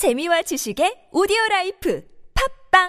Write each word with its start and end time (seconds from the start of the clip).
재미와 0.00 0.40
지식의 0.40 1.10
오디오 1.12 1.36
라이프 1.50 2.02
팟빵 2.72 2.88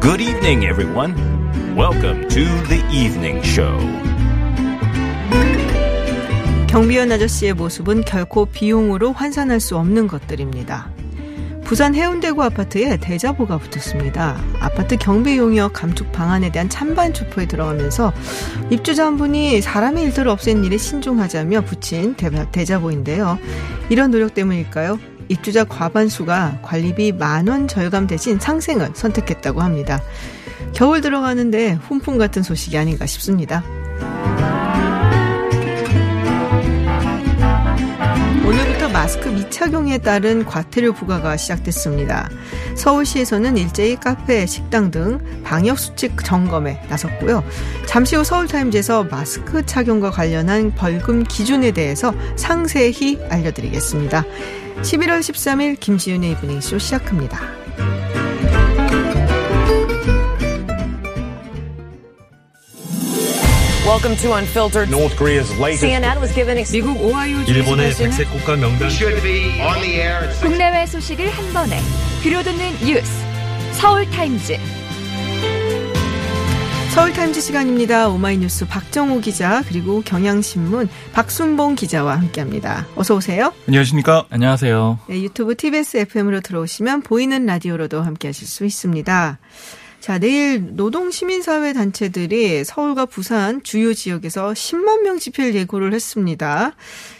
Good 0.00 0.22
evening, 0.22 0.62
everyone. 0.64 1.16
Welcome 1.74 2.28
to 2.28 2.44
the 2.68 2.84
evening 2.94 3.44
show. 3.44 3.76
경비원 6.68 7.10
아저씨의 7.10 7.54
모습은 7.54 8.02
결코 8.02 8.46
비용으로 8.46 9.10
환산할 9.10 9.58
수 9.58 9.76
없는 9.76 10.06
것들입니다. 10.06 10.95
부산 11.66 11.96
해운대구 11.96 12.42
아파트에 12.44 12.96
대자보가 12.96 13.58
붙었습니다. 13.58 14.40
아파트 14.60 14.96
경비 14.96 15.36
용역 15.36 15.72
감축 15.72 16.12
방안에 16.12 16.52
대한 16.52 16.68
찬반 16.68 17.12
투표에 17.12 17.46
들어가면서 17.46 18.12
입주자 18.70 19.06
한 19.06 19.16
분이 19.16 19.60
사람의 19.60 20.04
일터를 20.04 20.30
없앤 20.30 20.62
일에 20.64 20.78
신중하자며 20.78 21.62
붙인 21.62 22.14
대자보인데요. 22.52 23.38
이런 23.90 24.12
노력 24.12 24.34
때문일까요? 24.34 25.00
입주자 25.28 25.64
과반수가 25.64 26.60
관리비 26.62 27.12
만 27.12 27.48
원 27.48 27.66
절감 27.66 28.06
대신 28.06 28.38
상생을 28.38 28.90
선택했다고 28.94 29.60
합니다. 29.60 30.00
겨울 30.72 31.00
들어가는데 31.00 31.72
훈풍 31.72 32.16
같은 32.16 32.44
소식이 32.44 32.78
아닌가 32.78 33.06
싶습니다. 33.06 33.64
마스크 38.96 39.28
미착용에 39.28 39.98
따른 39.98 40.46
과태료 40.46 40.94
부과가 40.94 41.36
시작됐습니다. 41.36 42.30
서울시에서는 42.76 43.58
일제히 43.58 43.94
카페, 43.96 44.46
식당 44.46 44.90
등 44.90 45.20
방역수칙 45.44 46.24
점검에 46.24 46.80
나섰고요. 46.88 47.44
잠시 47.84 48.16
후 48.16 48.24
서울타임즈에서 48.24 49.04
마스크 49.04 49.66
착용과 49.66 50.12
관련한 50.12 50.74
벌금 50.74 51.24
기준에 51.24 51.72
대해서 51.72 52.14
상세히 52.36 53.18
알려드리겠습니다. 53.28 54.24
11월 54.80 55.20
13일 55.20 55.78
김지윤의 55.78 56.30
이브닝쇼 56.32 56.78
시작합니다. 56.78 57.65
Welcome 63.96 64.16
to 64.18 64.34
Unfiltered. 64.34 64.90
North 64.90 65.16
Korea's 65.16 65.50
latest 65.58 65.82
CNN 65.82 66.20
was 66.20 66.30
given 66.34 66.62
미국 66.70 67.00
오하이오 67.00 67.46
주 67.46 67.50
일본의 67.50 67.94
백색 67.94 68.28
국가 68.30 68.54
명단 68.54 68.90
should 68.90 69.22
be 69.22 69.58
on 69.58 69.80
the 69.80 69.94
air 69.94 70.28
국내외 70.42 70.84
소식을 70.84 71.30
한 71.30 71.52
번에 71.54 71.80
들려듣는 72.22 72.72
뉴스 72.84 73.10
서울 73.72 74.04
타임즈 74.10 74.58
서울타임즈 76.92 77.40
시간입니다. 77.40 78.08
오마이뉴스 78.08 78.66
박정호 78.66 79.20
기자 79.20 79.62
그리고 79.66 80.02
경향신문 80.02 80.90
박순봉 81.14 81.76
기자와 81.76 82.18
함께합니다. 82.18 82.86
어서 82.96 83.14
오세요. 83.14 83.54
안녕하십니까? 83.66 84.26
안녕하세요. 84.28 84.98
네, 85.08 85.22
유튜브 85.22 85.56
TBS 85.56 85.96
FM으로 85.98 86.40
들어오시면 86.40 87.00
보이는 87.00 87.46
라디오로도 87.46 88.02
함께하실 88.02 88.46
수 88.46 88.66
있습니다. 88.66 89.38
자, 90.06 90.18
내일 90.20 90.76
노동시민사회 90.76 91.72
단체들이 91.72 92.62
서울과 92.62 93.06
부산 93.06 93.60
주요 93.64 93.92
지역에서 93.92 94.52
10만 94.52 95.02
명 95.02 95.18
집회를 95.18 95.56
예고를 95.56 95.92
했습니다. 95.92 96.76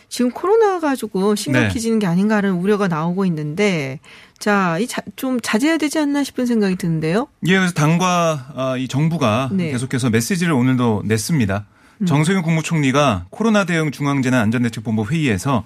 지금 0.08 0.30
코로나가 0.30 0.94
조금 0.94 1.34
심각해지는 1.34 1.98
게 1.98 2.06
아닌가 2.06 2.36
하는 2.36 2.52
우려가 2.52 2.86
나오고 2.86 3.26
있는데, 3.26 3.98
자, 4.38 4.78
이 4.78 4.86
좀 5.16 5.40
자제해야 5.40 5.78
되지 5.78 5.98
않나 5.98 6.22
싶은 6.22 6.46
생각이 6.46 6.76
드는데요. 6.76 7.26
예, 7.48 7.56
그래서 7.56 7.72
당과 7.74 8.52
아, 8.54 8.76
이 8.76 8.86
정부가 8.86 9.50
네. 9.52 9.72
계속해서 9.72 10.10
메시지를 10.10 10.52
오늘도 10.52 11.02
냈습니다. 11.06 11.66
정세균 12.06 12.42
국무총리가 12.42 13.26
코로나 13.30 13.64
대응 13.64 13.90
중앙재난안전대책본부 13.90 15.06
회의에서 15.06 15.64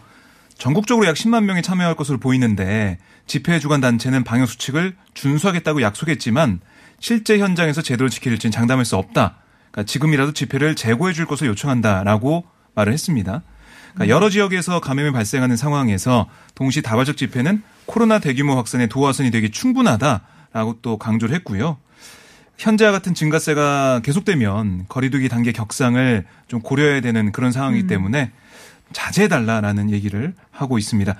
전국적으로 0.56 1.06
약 1.06 1.16
10만 1.16 1.44
명이 1.44 1.60
참여할 1.60 1.96
것으로 1.96 2.16
보이는데 2.16 2.96
집회 3.26 3.58
주관 3.58 3.82
단체는 3.82 4.24
방역 4.24 4.48
수칙을 4.48 4.96
준수하겠다고 5.12 5.82
약속했지만 5.82 6.60
실제 7.00 7.38
현장에서 7.38 7.82
제대로 7.82 8.08
지킬지는 8.08 8.52
장담할 8.52 8.84
수 8.84 8.96
없다. 8.96 9.36
그러니까 9.70 9.90
지금이라도 9.90 10.32
집회를 10.32 10.76
재고해 10.76 11.12
줄 11.12 11.26
것을 11.26 11.48
요청한다라고 11.48 12.44
말을 12.74 12.92
했습니다. 12.92 13.42
그러니까 13.94 14.14
여러 14.14 14.30
지역에서 14.30 14.80
감염이 14.80 15.10
발생하는 15.10 15.56
상황에서 15.56 16.28
동시 16.54 16.82
다발적 16.82 17.16
집회는 17.16 17.62
코로나 17.86 18.20
대규모 18.20 18.56
확산의 18.56 18.88
도화선이 18.88 19.30
되기 19.30 19.50
충분하다라고 19.50 20.78
또 20.82 20.96
강조를 20.98 21.34
했고요. 21.36 21.78
현재와 22.58 22.92
같은 22.92 23.14
증가세가 23.14 24.00
계속되면 24.04 24.84
거리두기 24.88 25.30
단계 25.30 25.50
격상을 25.50 26.26
좀 26.46 26.60
고려해야 26.60 27.00
되는 27.00 27.32
그런 27.32 27.52
상황이기 27.52 27.86
때문에 27.86 28.30
자제해달라라는 28.92 29.90
얘기를 29.90 30.34
하고 30.50 30.78
있습니다. 30.78 31.14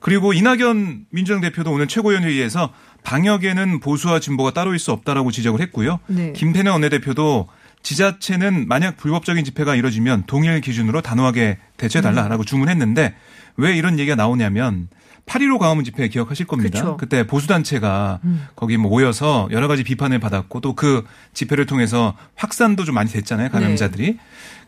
그리고 0.00 0.32
이낙연 0.32 1.06
민주당 1.10 1.40
대표도 1.40 1.70
오늘 1.70 1.86
최고위원 1.86 2.24
회의에서 2.24 2.72
방역에는 3.02 3.80
보수와 3.80 4.20
진보가 4.20 4.52
따로 4.52 4.74
있을 4.74 4.84
수 4.84 4.92
없다라고 4.92 5.30
지적을 5.30 5.60
했고요. 5.60 6.00
네. 6.06 6.32
김태년 6.32 6.72
원내대표도 6.74 7.48
지자체는 7.82 8.68
만약 8.68 8.96
불법적인 8.96 9.44
집회가 9.44 9.74
이뤄지면 9.74 10.24
동일 10.26 10.60
기준으로 10.60 11.00
단호하게 11.00 11.58
대처해달라라고 11.78 12.44
주문했는데 12.44 13.14
왜 13.56 13.76
이런 13.76 13.98
얘기가 13.98 14.16
나오냐면 14.16 14.88
8.15 15.26 15.58
광화문 15.58 15.84
집회 15.84 16.08
기억하실 16.08 16.46
겁니다. 16.46 16.80
그쵸. 16.80 16.96
그때 16.96 17.26
보수단체가 17.26 18.20
거기 18.56 18.76
뭐 18.76 18.90
모여서 18.90 19.48
여러 19.52 19.68
가지 19.68 19.84
비판을 19.84 20.18
받았고 20.18 20.60
또 20.60 20.74
그 20.74 21.04
집회를 21.34 21.66
통해서 21.66 22.16
확산도 22.36 22.84
좀 22.84 22.94
많이 22.94 23.10
됐잖아요. 23.10 23.50
감염자들이. 23.50 24.18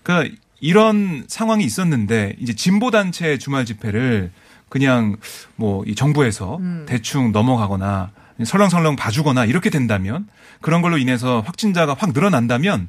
그러니까 0.02 0.36
이런 0.62 1.24
상황이 1.26 1.64
있었는데 1.64 2.36
이제 2.38 2.54
진보 2.54 2.90
단체 2.92 3.36
주말 3.36 3.66
집회를 3.66 4.30
그냥 4.70 5.16
뭐 5.56 5.84
이 5.86 5.94
정부에서 5.94 6.60
대충 6.86 7.32
넘어가거나 7.32 8.12
설렁설렁 8.42 8.96
봐주거나 8.96 9.44
이렇게 9.44 9.68
된다면 9.68 10.26
그런 10.60 10.80
걸로 10.80 10.96
인해서 10.98 11.42
확진자가 11.44 11.94
확 11.98 12.12
늘어난다면 12.12 12.88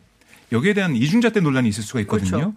여기에 0.51 0.73
대한 0.75 0.95
이중잣대 0.95 1.39
논란이 1.39 1.67
있을 1.67 1.83
수가 1.83 1.99
있거든요. 2.01 2.29
그렇죠. 2.29 2.53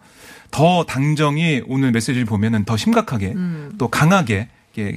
더 0.51 0.85
당정이 0.85 1.63
오늘 1.67 1.93
메시지를 1.93 2.27
보면은 2.27 2.65
더 2.65 2.77
심각하게 2.77 3.35
또 3.79 3.89
강하게 3.89 4.49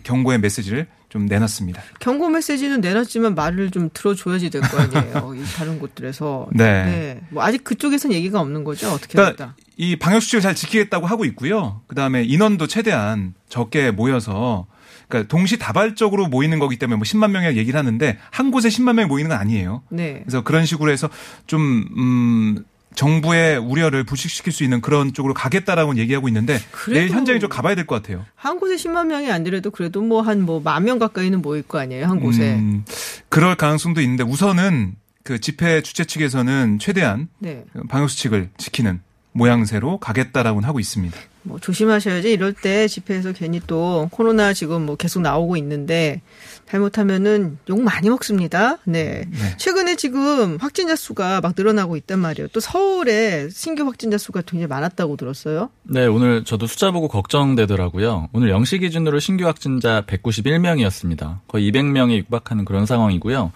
경고의 0.03 0.39
메시지를 0.39 0.87
좀 1.09 1.25
내놨습니다. 1.25 1.81
경고 1.99 2.29
메시지는 2.29 2.81
내놨지만 2.81 3.33
말을 3.35 3.71
좀 3.71 3.89
들어줘야지 3.93 4.49
될 4.51 4.61
거 4.61 4.77
아니에요. 4.79 5.33
이 5.35 5.43
다른 5.55 5.79
곳들에서. 5.79 6.47
네. 6.53 7.19
뭐 7.29 7.43
아직 7.43 7.63
그쪽에선 7.63 8.13
얘기가 8.13 8.39
없는 8.39 8.63
거죠. 8.63 8.89
어떻게 8.91 9.13
그러니까. 9.13 9.55
이 9.75 9.95
방역 9.95 10.21
수칙을 10.21 10.41
잘 10.41 10.53
지키겠다고 10.55 11.07
하고 11.07 11.25
있고요. 11.25 11.81
그다음에 11.87 12.23
인원도 12.23 12.67
최대한 12.67 13.33
적게 13.49 13.91
모여서 13.91 14.67
그러니까 15.07 15.27
동시다발적으로 15.29 16.27
모이는 16.27 16.59
거기 16.59 16.77
때문에 16.77 16.97
뭐 16.97 17.03
10만 17.03 17.31
명이라 17.31 17.55
얘기를 17.55 17.77
하는데 17.79 18.19
한 18.29 18.51
곳에 18.51 18.69
10만 18.69 18.93
명이 18.93 19.07
모이는 19.07 19.29
건 19.29 19.39
아니에요. 19.39 19.81
네. 19.89 20.19
그래서 20.23 20.43
그런 20.43 20.65
식으로 20.67 20.91
해서 20.91 21.09
좀 21.47 21.87
음. 21.97 22.63
정부의 22.99 23.57
우려를 23.57 24.03
부식시킬 24.03 24.51
수 24.51 24.65
있는 24.65 24.81
그런 24.81 25.13
쪽으로 25.13 25.33
가겠다라고 25.33 25.95
얘기하고 25.95 26.27
있는데 26.27 26.59
내일 26.91 27.09
현장에 27.09 27.39
좀 27.39 27.49
가봐야 27.49 27.73
될 27.75 27.85
것 27.85 27.95
같아요. 27.95 28.25
한 28.35 28.59
곳에 28.59 28.75
10만 28.75 29.07
명이 29.07 29.31
아니라도 29.31 29.71
그래도 29.71 30.01
뭐 30.01 30.21
한 30.21 30.41
뭐 30.41 30.59
만 30.61 30.83
명 30.83 30.99
가까이는 30.99 31.41
모일 31.41 31.63
거 31.63 31.79
아니에요. 31.79 32.07
한 32.07 32.19
곳에. 32.19 32.55
음, 32.55 32.83
그럴 33.29 33.55
가능성도 33.55 34.01
있는데 34.01 34.23
우선은 34.25 34.95
그 35.23 35.39
집회 35.39 35.81
주최 35.81 36.03
측에서는 36.03 36.79
최대한 36.79 37.29
네. 37.39 37.63
방역 37.87 38.09
수칙을 38.09 38.49
지키는 38.57 38.99
모양새로 39.31 39.99
가겠다라고는 39.99 40.67
하고 40.67 40.81
있습니다. 40.81 41.15
뭐 41.43 41.57
조심하셔야지. 41.57 42.29
이럴 42.33 42.51
때 42.51 42.89
집회에서 42.89 43.31
괜히 43.31 43.61
또 43.65 44.09
코로나 44.11 44.51
지금 44.53 44.85
뭐 44.85 44.97
계속 44.97 45.21
나오고 45.21 45.55
있는데 45.55 46.21
잘못하면은 46.69 47.57
욕 47.67 47.81
많이 47.81 48.09
먹습니다. 48.09 48.77
네. 48.85 49.25
최근에 49.57 49.95
지금 49.95 50.57
확진자 50.57 50.95
수가 50.95 51.41
막 51.41 51.53
늘어나고 51.57 51.97
있단 51.97 52.19
말이에요. 52.19 52.47
또 52.49 52.59
서울에 52.59 53.49
신규 53.49 53.83
확진자 53.85 54.17
수가 54.17 54.41
굉장히 54.41 54.67
많았다고 54.67 55.17
들었어요. 55.17 55.69
네, 55.83 56.05
오늘 56.05 56.43
저도 56.43 56.67
숫자 56.67 56.91
보고 56.91 57.07
걱정되더라고요. 57.07 58.29
오늘 58.33 58.51
0시 58.51 58.81
기준으로 58.81 59.19
신규 59.19 59.47
확진자 59.47 60.03
191명이었습니다. 60.05 61.39
거의 61.47 61.71
200명에 61.71 62.17
육박하는 62.17 62.65
그런 62.65 62.85
상황이고요. 62.85 63.51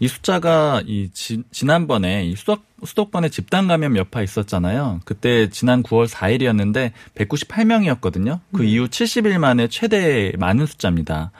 이 0.00 0.08
숫자가 0.08 0.82
이 0.86 1.08
지, 1.14 1.42
지난번에 1.50 2.26
이 2.26 2.36
수도, 2.36 2.58
수도권에 2.84 3.30
집단 3.30 3.66
감염 3.66 3.96
여파 3.96 4.22
있었잖아요. 4.22 5.00
그때 5.06 5.48
지난 5.48 5.82
9월 5.82 6.06
4일이었는데 6.06 6.92
198명이었거든요. 7.14 8.40
그 8.54 8.64
이후 8.64 8.86
70일 8.88 9.38
만에 9.38 9.68
최대 9.68 10.32
많은 10.38 10.66
숫자입니다. 10.66 11.32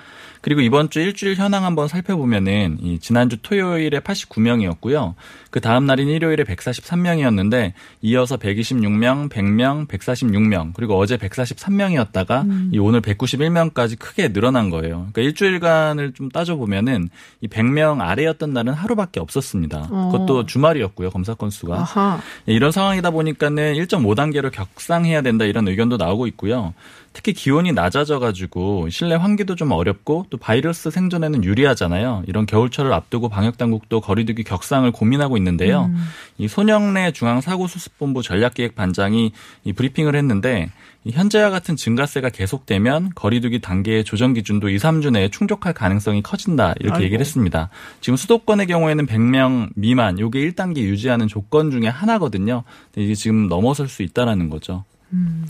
그리고 0.49 0.63
이번 0.63 0.89
주 0.89 0.99
일주일 1.01 1.35
현황 1.35 1.67
한번 1.67 1.89
살펴보면은 1.89 2.79
이 2.81 2.99
지난주 3.01 3.37
토요일에 3.43 4.01
89명이었고요. 4.01 5.13
그 5.51 5.61
다음 5.61 5.85
날인 5.85 6.09
일요일에 6.09 6.43
143명이었는데 6.45 7.75
이어서 8.01 8.39
126명, 8.39 9.29
100명, 9.29 9.87
146명 9.87 10.73
그리고 10.73 10.99
어제 10.99 11.19
143명이었다가 11.19 12.45
음. 12.45 12.71
이 12.73 12.79
오늘 12.79 13.03
191명까지 13.03 13.99
크게 13.99 14.33
늘어난 14.33 14.71
거예요. 14.71 15.09
그러니까 15.13 15.21
일주일간을 15.21 16.15
좀 16.15 16.31
따져 16.31 16.57
보면은 16.57 17.11
이 17.43 17.49
100명 17.49 18.01
아래였던 18.01 18.55
날은 18.55 18.73
하루밖에 18.73 19.21
없었습니다. 19.21 19.89
어. 19.91 20.09
그것도 20.11 20.47
주말이었고요. 20.47 21.11
검사 21.11 21.35
건수가. 21.35 21.75
아하. 21.75 22.23
예, 22.49 22.55
이런 22.55 22.73
상황이다 22.73 23.11
보니까는 23.11 23.75
1.5 23.75 24.17
단계로 24.17 24.51
격상해야 24.51 25.21
된다 25.21 25.45
이런 25.45 25.69
의견도 25.69 25.99
나오고 25.99 26.27
있고요. 26.29 26.73
특히 27.13 27.33
기온이 27.33 27.73
낮아져가지고 27.73 28.91
실내 28.91 29.15
환기도 29.15 29.55
좀 29.55 29.73
어렵고 29.73 30.27
또 30.31 30.37
바이러스 30.37 30.91
생존에는 30.91 31.43
유리하잖아요. 31.45 32.23
이런 32.27 32.47
겨울철을 32.47 32.93
앞두고 32.93 33.29
방역당국도 33.29 34.01
거리두기 34.01 34.45
격상을 34.45 34.91
고민하고 34.93 35.37
있는데요. 35.37 35.91
이 36.39 36.49
손영래 36.49 37.13
중앙사고수습본부 37.13 38.23
전략기획반장이 38.23 39.33
이 39.65 39.73
브리핑을 39.73 40.15
했는데 40.15 40.71
이 41.05 41.11
현재와 41.11 41.51
같은 41.51 41.77
증가세가 41.77 42.29
계속되면 42.29 43.13
거리두기 43.15 43.61
단계의 43.61 44.05
조정 44.05 44.35
기준도 44.35 44.69
2, 44.69 44.77
3주 44.77 45.11
내에 45.13 45.29
충족할 45.29 45.73
가능성이 45.73 46.23
커진다 46.23 46.75
이렇게 46.81 46.95
아이고. 46.97 47.05
얘기를 47.05 47.21
했습니다. 47.21 47.71
지금 48.01 48.17
수도권의 48.17 48.67
경우에는 48.67 49.07
100명 49.07 49.71
미만 49.75 50.19
요게 50.19 50.41
1단계 50.51 50.79
유지하는 50.79 51.27
조건 51.29 51.71
중에 51.71 51.89
하나거든요. 51.89 52.65
근데 52.93 53.07
이게 53.07 53.15
지금 53.15 53.49
넘어설 53.49 53.89
수 53.89 54.03
있다라는 54.03 54.51
거죠. 54.51 54.85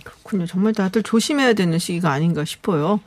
그렇군요. 0.05 0.46
정말 0.46 0.72
다들 0.72 1.02
조심해야 1.02 1.55
되는 1.55 1.78
시기가 1.78 2.12
아닌가 2.12 2.44
싶어요. 2.44 3.00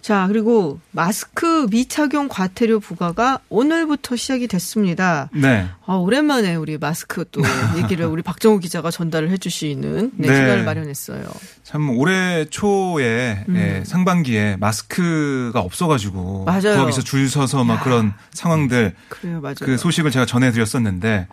자, 0.00 0.26
그리고 0.26 0.80
마스크 0.90 1.68
미착용 1.70 2.28
과태료 2.28 2.80
부과가 2.80 3.38
오늘부터 3.48 4.16
시작이 4.16 4.48
됐습니다. 4.48 5.30
네. 5.32 5.68
아, 5.86 5.94
오랜만에 5.94 6.56
우리 6.56 6.76
마스크 6.76 7.24
또 7.30 7.40
얘기를 7.78 8.06
우리 8.06 8.22
박정우 8.22 8.58
기자가 8.58 8.90
전달을 8.90 9.30
해주시는 9.30 10.12
네, 10.16 10.28
네. 10.28 10.34
시간을 10.34 10.64
마련했어요. 10.64 11.22
참 11.62 11.90
올해 11.90 12.46
초에 12.46 13.44
예, 13.50 13.82
상반기에 13.86 14.56
마스크가 14.58 15.60
없어가지고 15.60 16.40
음. 16.40 16.44
맞아요. 16.44 16.76
거기서 16.78 17.02
줄 17.02 17.28
서서 17.28 17.62
막 17.62 17.84
그런 17.84 18.12
상황들 18.32 18.94
그래요, 19.08 19.40
맞아요. 19.40 19.54
그 19.60 19.76
소식을 19.76 20.10
제가 20.10 20.26
전해드렸었는데 20.26 21.28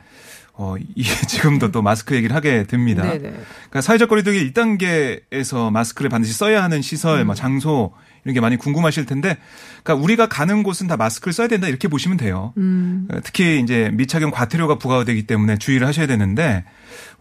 어, 0.61 0.75
이게 0.93 1.09
지금도 1.25 1.71
또 1.71 1.81
마스크 1.81 2.13
얘기를 2.15 2.35
하게 2.35 2.63
됩니다. 2.63 3.03
네네. 3.03 3.17
그러니까 3.19 3.81
사회적 3.81 4.09
거리두기 4.09 4.51
1단계에서 4.51 5.71
마스크를 5.71 6.09
반드시 6.09 6.33
써야 6.33 6.61
하는 6.61 6.81
시설, 6.81 7.21
음. 7.21 7.27
뭐 7.27 7.35
장소 7.35 7.93
이런 8.25 8.33
게 8.33 8.41
많이 8.41 8.57
궁금하실 8.57 9.05
텐데, 9.05 9.37
그러니까 9.83 10.03
우리가 10.03 10.27
가는 10.27 10.61
곳은 10.61 10.87
다 10.87 10.97
마스크를 10.97 11.31
써야 11.31 11.47
된다 11.47 11.69
이렇게 11.69 11.87
보시면 11.87 12.17
돼요. 12.17 12.53
음. 12.57 13.07
어, 13.09 13.19
특히 13.23 13.61
이제 13.61 13.89
미착용 13.93 14.31
과태료가 14.31 14.79
부과가 14.79 15.05
되기 15.05 15.25
때문에 15.25 15.57
주의를 15.57 15.87
하셔야 15.87 16.07
되는데, 16.07 16.65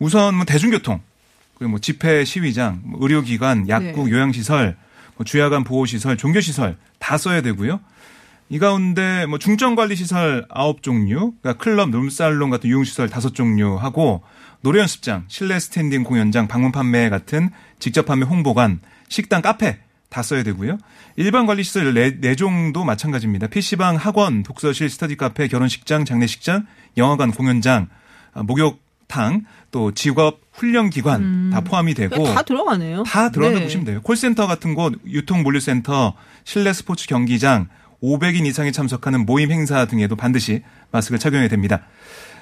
우선 0.00 0.34
뭐 0.34 0.44
대중교통, 0.44 1.00
그리고 1.56 1.70
뭐 1.70 1.78
집회 1.78 2.24
시위장, 2.24 2.80
뭐 2.82 2.98
의료기관, 3.00 3.68
약국, 3.68 4.06
네. 4.06 4.16
요양시설, 4.16 4.76
뭐 5.14 5.24
주야간 5.24 5.62
보호시설, 5.62 6.16
종교시설 6.16 6.76
다 6.98 7.16
써야 7.16 7.40
되고요. 7.40 7.78
이 8.50 8.58
가운데 8.58 9.26
뭐 9.26 9.38
중점관리시설 9.38 10.48
9종류, 10.48 11.34
그러니까 11.40 11.54
클럽, 11.54 11.90
룸살롱 11.90 12.50
같은 12.50 12.70
유흥시설 12.70 13.08
5종류 13.08 13.76
하고 13.76 14.22
노래연습장, 14.62 15.24
실내 15.28 15.58
스탠딩 15.58 16.02
공연장, 16.02 16.48
방문 16.48 16.72
판매 16.72 17.10
같은 17.10 17.50
직접 17.78 18.06
판매 18.06 18.24
홍보관, 18.24 18.80
식당, 19.08 19.42
카페 19.42 19.78
다 20.08 20.22
써야 20.22 20.42
되고요. 20.42 20.78
일반 21.16 21.44
관리 21.44 21.62
시설 21.62 21.92
4종도 21.92 22.84
마찬가지입니다. 22.84 23.48
PC방, 23.48 23.96
학원, 23.96 24.42
독서실, 24.42 24.88
스터디 24.88 25.16
카페, 25.16 25.46
결혼식장, 25.48 26.06
장례식장, 26.06 26.66
영화관, 26.96 27.30
공연장, 27.30 27.88
아, 28.32 28.42
목욕탕, 28.42 29.44
또 29.70 29.92
직업 29.92 30.40
훈련 30.52 30.88
기관 30.88 31.50
다 31.50 31.60
포함이 31.60 31.92
되고 31.92 32.16
그냥 32.16 32.34
다 32.34 32.42
들어가네요. 32.42 33.02
다 33.02 33.30
들어간다 33.30 33.58
네. 33.58 33.64
보시면 33.64 33.84
돼요. 33.84 34.00
콜센터 34.02 34.46
같은 34.46 34.74
곳, 34.74 34.94
유통 35.06 35.42
물류센터, 35.42 36.14
실내 36.44 36.72
스포츠 36.72 37.06
경기장, 37.06 37.68
500인 38.02 38.46
이상이 38.46 38.72
참석하는 38.72 39.26
모임 39.26 39.50
행사 39.50 39.86
등에도 39.86 40.16
반드시 40.16 40.62
마스크를 40.90 41.18
착용해야 41.18 41.48
됩니다. 41.48 41.82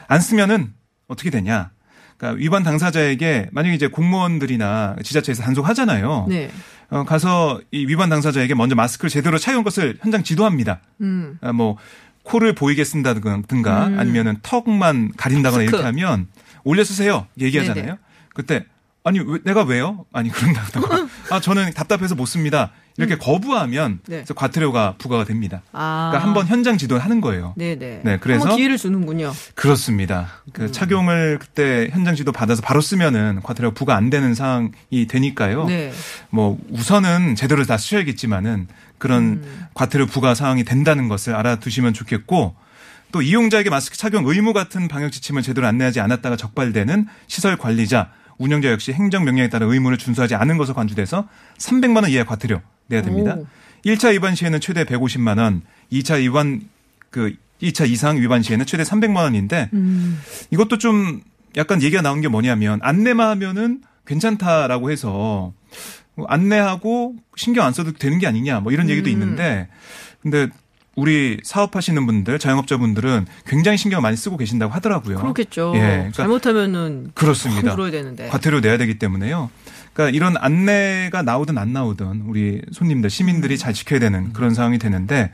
안 0.09 0.21
쓰면은 0.21 0.73
어떻게 1.09 1.31
되냐? 1.31 1.71
그러니까 2.17 2.39
위반 2.41 2.63
당사자에게 2.63 3.49
만약에 3.53 3.75
이제 3.75 3.89
공무원들이나 3.89 4.97
지자체에서 5.03 5.43
단속하잖아요. 5.43 6.27
네. 6.29 6.51
어, 6.89 7.05
가서 7.05 7.61
이 7.71 7.87
위반 7.87 8.09
당사자에게 8.09 8.55
먼저 8.55 8.75
마스크를 8.75 9.11
제대로 9.11 9.39
착용한 9.39 9.65
것을 9.65 9.99
현장 10.01 10.23
지도합니다. 10.23 10.81
음. 11.01 11.39
아, 11.41 11.53
뭐 11.53 11.77
코를 12.23 12.55
보이게 12.55 12.85
쓴다든가 12.85 13.85
아니면은 13.99 14.37
턱만 14.43 15.13
가린다거나 15.17 15.63
마스크. 15.65 15.77
이렇게 15.77 15.85
하면 15.85 16.27
올려 16.65 16.83
쓰세요 16.85 17.27
얘기하잖아요. 17.39 17.85
네네. 17.85 17.99
그때 18.35 18.67
아니 19.07 19.21
왜, 19.21 19.39
내가 19.45 19.63
왜요? 19.63 20.05
아니 20.13 20.31
그런다다가 20.31 21.07
아 21.31 21.39
저는 21.41 21.73
답답해서 21.75 22.17
못 22.17 22.27
씁니다. 22.27 22.73
이렇게 22.99 23.17
거부하면 23.17 23.93
음. 23.93 23.99
네. 24.09 24.17
그래서 24.17 24.35
과태료가 24.35 24.97
부과가 24.99 25.23
됩니다. 25.25 25.63
아. 25.73 26.09
그러니까 26.11 26.27
한번 26.27 26.47
현장 26.49 26.77
지도를 26.77 27.05
하는 27.05 27.21
거예요. 27.21 27.55
네네. 27.57 28.01
네, 28.03 28.17
그래서- 28.19 28.41
한번 28.41 28.57
기회를 28.57 28.77
주는군요. 28.79 29.33
그렇습니다. 29.55 30.27
그 30.53 30.63
음. 30.65 30.73
착용을 30.73 31.39
그때 31.39 31.89
현장 31.93 32.17
지도 32.17 32.33
받아서 32.33 32.63
바로 32.63 32.81
쓰면은 32.81 33.43
과태료가 33.45 33.75
부과 33.75 33.95
안 33.95 34.11
되는 34.11 34.35
상황이 34.35 35.07
되니까요. 35.09 35.67
네. 35.67 35.93
뭐 36.31 36.59
우선은 36.71 37.37
제대로 37.37 37.63
다 37.63 37.77
쓰셔야겠지만은 37.77 38.67
그런 38.99 39.23
음. 39.23 39.67
과태료 39.75 40.07
부과 40.07 40.35
상황이 40.35 40.65
된다는 40.65 41.07
것을 41.07 41.37
알아두시면 41.37 41.95
좋겠고 41.95 42.57
또 43.13 43.23
이용자에게 43.23 43.71
마스크 43.71 43.97
착용 43.97 44.27
의무 44.27 44.53
같은 44.53 44.89
방역 44.89 45.13
지침을 45.13 45.43
제대로 45.43 45.69
안내하지 45.69 46.01
않았다가 46.01 46.35
적발되는 46.37 47.07
시설 47.29 47.57
관리자 47.57 48.11
운영자 48.39 48.71
역시 48.71 48.93
행정 48.93 49.25
명령에 49.25 49.49
따라 49.49 49.67
의무를 49.67 49.99
준수하지 49.99 50.35
않은 50.35 50.59
것으로 50.59 50.75
관주돼서 50.75 51.29
300만 51.59 52.03
원 52.03 52.11
이하 52.11 52.25
과태료 52.25 52.61
내야 52.89 53.03
됩니다. 53.03 53.37
오. 53.39 53.47
1차 53.85 54.13
위반 54.13 54.35
시에는 54.35 54.61
최대 54.61 54.85
150만 54.85 55.39
원, 55.39 55.63
2차 55.93 56.19
위반 56.19 56.63
그 57.11 57.35
2차 57.63 57.89
이상 57.89 58.21
위반 58.21 58.43
시에는 58.43 58.67
최대 58.67 58.83
300만 58.83 59.17
원인데 59.17 59.71
음. 59.73 60.21
이것도 60.51 60.79
좀 60.79 61.23
약간 61.57 61.83
얘기가 61.83 62.03
나온 62.03 62.21
게 62.21 62.29
뭐냐면 62.29 62.81
안내만 62.83 63.29
하면은 63.31 63.81
괜찮다라고 64.07 64.91
해서 64.91 65.53
안내하고 66.27 67.15
신경 67.37 67.65
안 67.67 67.73
써도 67.73 67.93
되는 67.93 68.19
게 68.19 68.27
아니냐 68.27 68.61
뭐 68.61 68.73
이런 68.73 68.89
얘기도 68.89 69.09
음. 69.09 69.13
있는데 69.13 69.69
근데 70.21 70.49
우리 70.97 71.39
사업하시는 71.45 72.07
분들 72.07 72.39
자영업자분들은 72.39 73.27
굉장히 73.47 73.77
신경 73.77 74.01
많이 74.01 74.17
쓰고 74.17 74.39
계신다고 74.39 74.73
하더라고요. 74.73 75.19
그렇겠죠. 75.19 75.73
예, 75.77 75.81
그러니까 75.81 76.13
잘못하면은 76.13 77.11
그렇습니다. 77.15 77.73
물어야 77.73 77.91
되는데. 77.91 78.29
과태료 78.29 78.61
내야 78.61 78.79
되기 78.79 78.99
때문에요. 78.99 79.51
그러니까 79.93 80.17
이런 80.17 80.37
안내가 80.39 81.21
나오든 81.23 81.59
안 81.59 81.75
나오든 81.75 82.23
우리 82.27 82.63
손님들 82.73 83.11
시민들이 83.11 83.59
잘 83.59 83.75
지켜야 83.75 84.01
되는 84.01 84.33
그런 84.33 84.55
상황이 84.55 84.79
되는데 84.79 85.33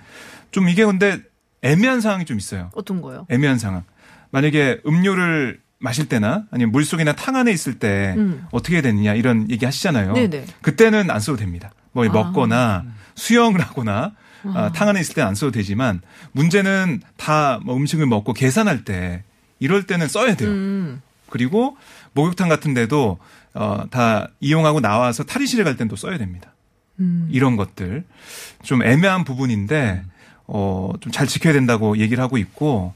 좀 0.50 0.68
이게 0.68 0.84
근데 0.84 1.20
애매한 1.62 2.00
상황이 2.00 2.24
좀 2.24 2.38
있어요. 2.38 2.70
어떤 2.74 3.00
거요? 3.00 3.26
애매한 3.30 3.58
상황. 3.58 3.84
만약에 4.32 4.80
음료를 4.84 5.60
마실 5.78 6.08
때나 6.08 6.44
아니면 6.50 6.72
물 6.72 6.84
속이나 6.84 7.12
탕 7.12 7.36
안에 7.36 7.52
있을 7.52 7.78
때 7.78 8.14
음. 8.16 8.46
어떻게 8.50 8.76
해야 8.76 8.82
되느냐 8.82 9.14
이런 9.14 9.48
얘기 9.48 9.64
하시잖아요. 9.64 10.12
네네. 10.14 10.44
그때는 10.60 11.08
안 11.10 11.20
써도 11.20 11.38
됩니다. 11.38 11.70
뭐 11.92 12.04
아. 12.04 12.08
먹거나 12.10 12.84
수영을 13.14 13.60
하거나 13.60 14.12
아, 14.44 14.72
탕 14.72 14.88
안에 14.88 15.00
있을 15.00 15.14
때는 15.14 15.28
안 15.28 15.34
써도 15.34 15.52
되지만 15.52 16.00
문제는 16.32 17.00
다 17.16 17.60
뭐 17.64 17.76
음식을 17.76 18.06
먹고 18.06 18.32
계산할 18.32 18.84
때 18.84 19.22
이럴 19.60 19.84
때는 19.86 20.08
써야 20.08 20.34
돼요. 20.34 20.50
음. 20.50 21.02
그리고 21.30 21.76
목욕탕 22.14 22.48
같은 22.48 22.74
데도 22.74 23.18
어, 23.54 23.84
다 23.90 24.28
이용하고 24.40 24.80
나와서 24.80 25.24
탈의실에 25.24 25.64
갈 25.64 25.76
땐 25.76 25.88
또 25.88 25.96
써야 25.96 26.18
됩니다. 26.18 26.52
음. 27.00 27.28
이런 27.30 27.56
것들 27.56 28.04
좀 28.62 28.82
애매한 28.82 29.24
부분인데 29.24 30.02
어, 30.46 30.92
좀 31.00 31.12
잘 31.12 31.26
지켜야 31.26 31.52
된다고 31.52 31.96
얘기를 31.98 32.22
하고 32.22 32.36
있고 32.38 32.94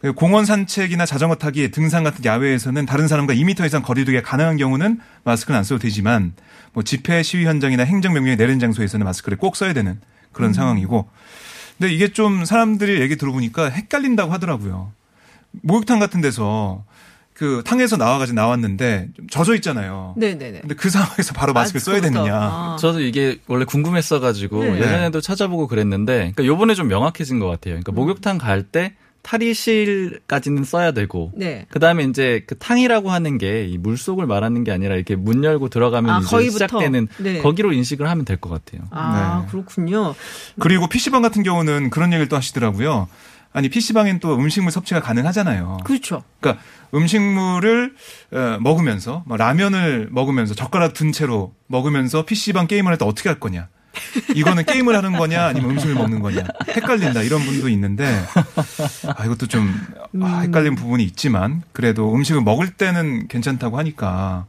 그 0.00 0.12
공원 0.12 0.44
산책이나 0.44 1.06
자전거 1.06 1.36
타기, 1.36 1.70
등산 1.70 2.04
같은 2.04 2.24
야외에서는 2.24 2.86
다른 2.86 3.08
사람과 3.08 3.34
2m 3.34 3.64
이상 3.66 3.82
거리두기가 3.82 4.22
가능한 4.22 4.56
경우는 4.58 5.00
마스크는 5.24 5.58
안 5.58 5.64
써도 5.64 5.78
되지만 5.80 6.32
뭐 6.72 6.82
집회 6.82 7.22
시위 7.22 7.46
현장이나 7.46 7.82
행정 7.84 8.12
명령이 8.12 8.36
내린 8.36 8.58
장소에서는 8.58 9.04
마스크를 9.04 9.38
꼭 9.38 9.56
써야 9.56 9.72
되는 9.72 9.98
그런 10.36 10.52
상황이고 10.52 11.08
근데 11.78 11.92
이게 11.92 12.08
좀 12.12 12.44
사람들이 12.44 13.00
얘기 13.00 13.16
들어보니까 13.16 13.70
헷갈린다고 13.70 14.32
하더라고요. 14.32 14.92
목욕탕 15.62 15.98
같은 15.98 16.20
데서 16.20 16.84
그 17.34 17.62
탕에서 17.66 17.96
나와가지고 17.98 18.34
나왔는데 18.34 19.08
좀 19.14 19.26
젖어 19.28 19.54
있잖아요. 19.56 20.14
네네네. 20.16 20.60
근데 20.60 20.74
그 20.74 20.88
상황에서 20.88 21.34
바로 21.34 21.52
마스크를 21.52 21.80
써야 21.80 21.96
마스크부터. 21.96 22.24
되느냐. 22.24 22.40
아. 22.40 22.76
저도 22.80 23.00
이게 23.00 23.40
원래 23.46 23.66
궁금했어가지고 23.66 24.64
네. 24.64 24.78
예전에도 24.80 25.20
찾아보고 25.20 25.66
그랬는데, 25.66 26.32
그러니까 26.34 26.46
요번에 26.46 26.74
좀 26.74 26.88
명확해진 26.88 27.38
것 27.38 27.46
같아요. 27.46 27.74
그러니까 27.74 27.92
목욕탕 27.92 28.38
갈 28.38 28.62
때 28.62 28.94
탈의실까지는 29.26 30.64
써야 30.64 30.92
되고 30.92 31.32
네. 31.34 31.66
그다음에 31.70 32.04
이제 32.04 32.44
그 32.46 32.56
탕이라고 32.56 33.10
하는 33.10 33.38
게 33.38 33.66
이 33.66 33.78
물속을 33.78 34.26
말하는 34.26 34.62
게 34.64 34.70
아니라 34.70 34.94
이렇게 34.94 35.16
문 35.16 35.42
열고 35.42 35.68
들어가면 35.70 36.14
아, 36.14 36.18
이제. 36.20 36.50
시작되는 36.50 37.08
네. 37.18 37.38
거기로 37.42 37.72
인식을 37.72 38.08
하면 38.08 38.24
될 38.24 38.36
것 38.36 38.50
같아요. 38.50 38.86
아, 38.90 39.42
네. 39.44 39.50
그렇군요. 39.50 40.14
그리고 40.60 40.88
PC방 40.88 41.22
같은 41.22 41.42
경우는 41.42 41.90
그런 41.90 42.12
얘기를 42.12 42.28
또 42.28 42.36
하시더라고요. 42.36 43.08
아니 43.52 43.68
PC방엔 43.70 44.20
또 44.20 44.36
음식물 44.36 44.70
섭취가 44.72 45.00
가능하잖아요. 45.00 45.78
그렇죠. 45.84 46.22
그러니까 46.40 46.62
음식물을 46.94 47.94
어, 48.32 48.58
먹으면서 48.60 49.24
뭐 49.26 49.36
라면을 49.38 50.08
먹으면서 50.10 50.54
젓가락 50.54 50.92
든 50.94 51.12
채로 51.12 51.54
먹으면서 51.66 52.24
PC방 52.26 52.66
게임을 52.66 52.92
할 52.92 52.98
때 52.98 53.04
어떻게 53.06 53.28
할 53.30 53.40
거냐. 53.40 53.68
이거는 54.34 54.64
게임을 54.64 54.96
하는 54.96 55.12
거냐 55.12 55.46
아니면 55.46 55.70
음식을 55.70 55.94
먹는 55.94 56.20
거냐 56.20 56.44
헷갈린다 56.68 57.22
이런 57.22 57.42
분도 57.42 57.68
있는데 57.68 58.06
아 59.16 59.24
이것도 59.24 59.46
좀 59.46 59.72
아, 60.22 60.40
헷갈린 60.40 60.74
부분이 60.74 61.04
있지만 61.04 61.62
그래도 61.72 62.14
음식을 62.14 62.42
먹을 62.42 62.70
때는 62.70 63.28
괜찮다고 63.28 63.78
하니까 63.78 64.46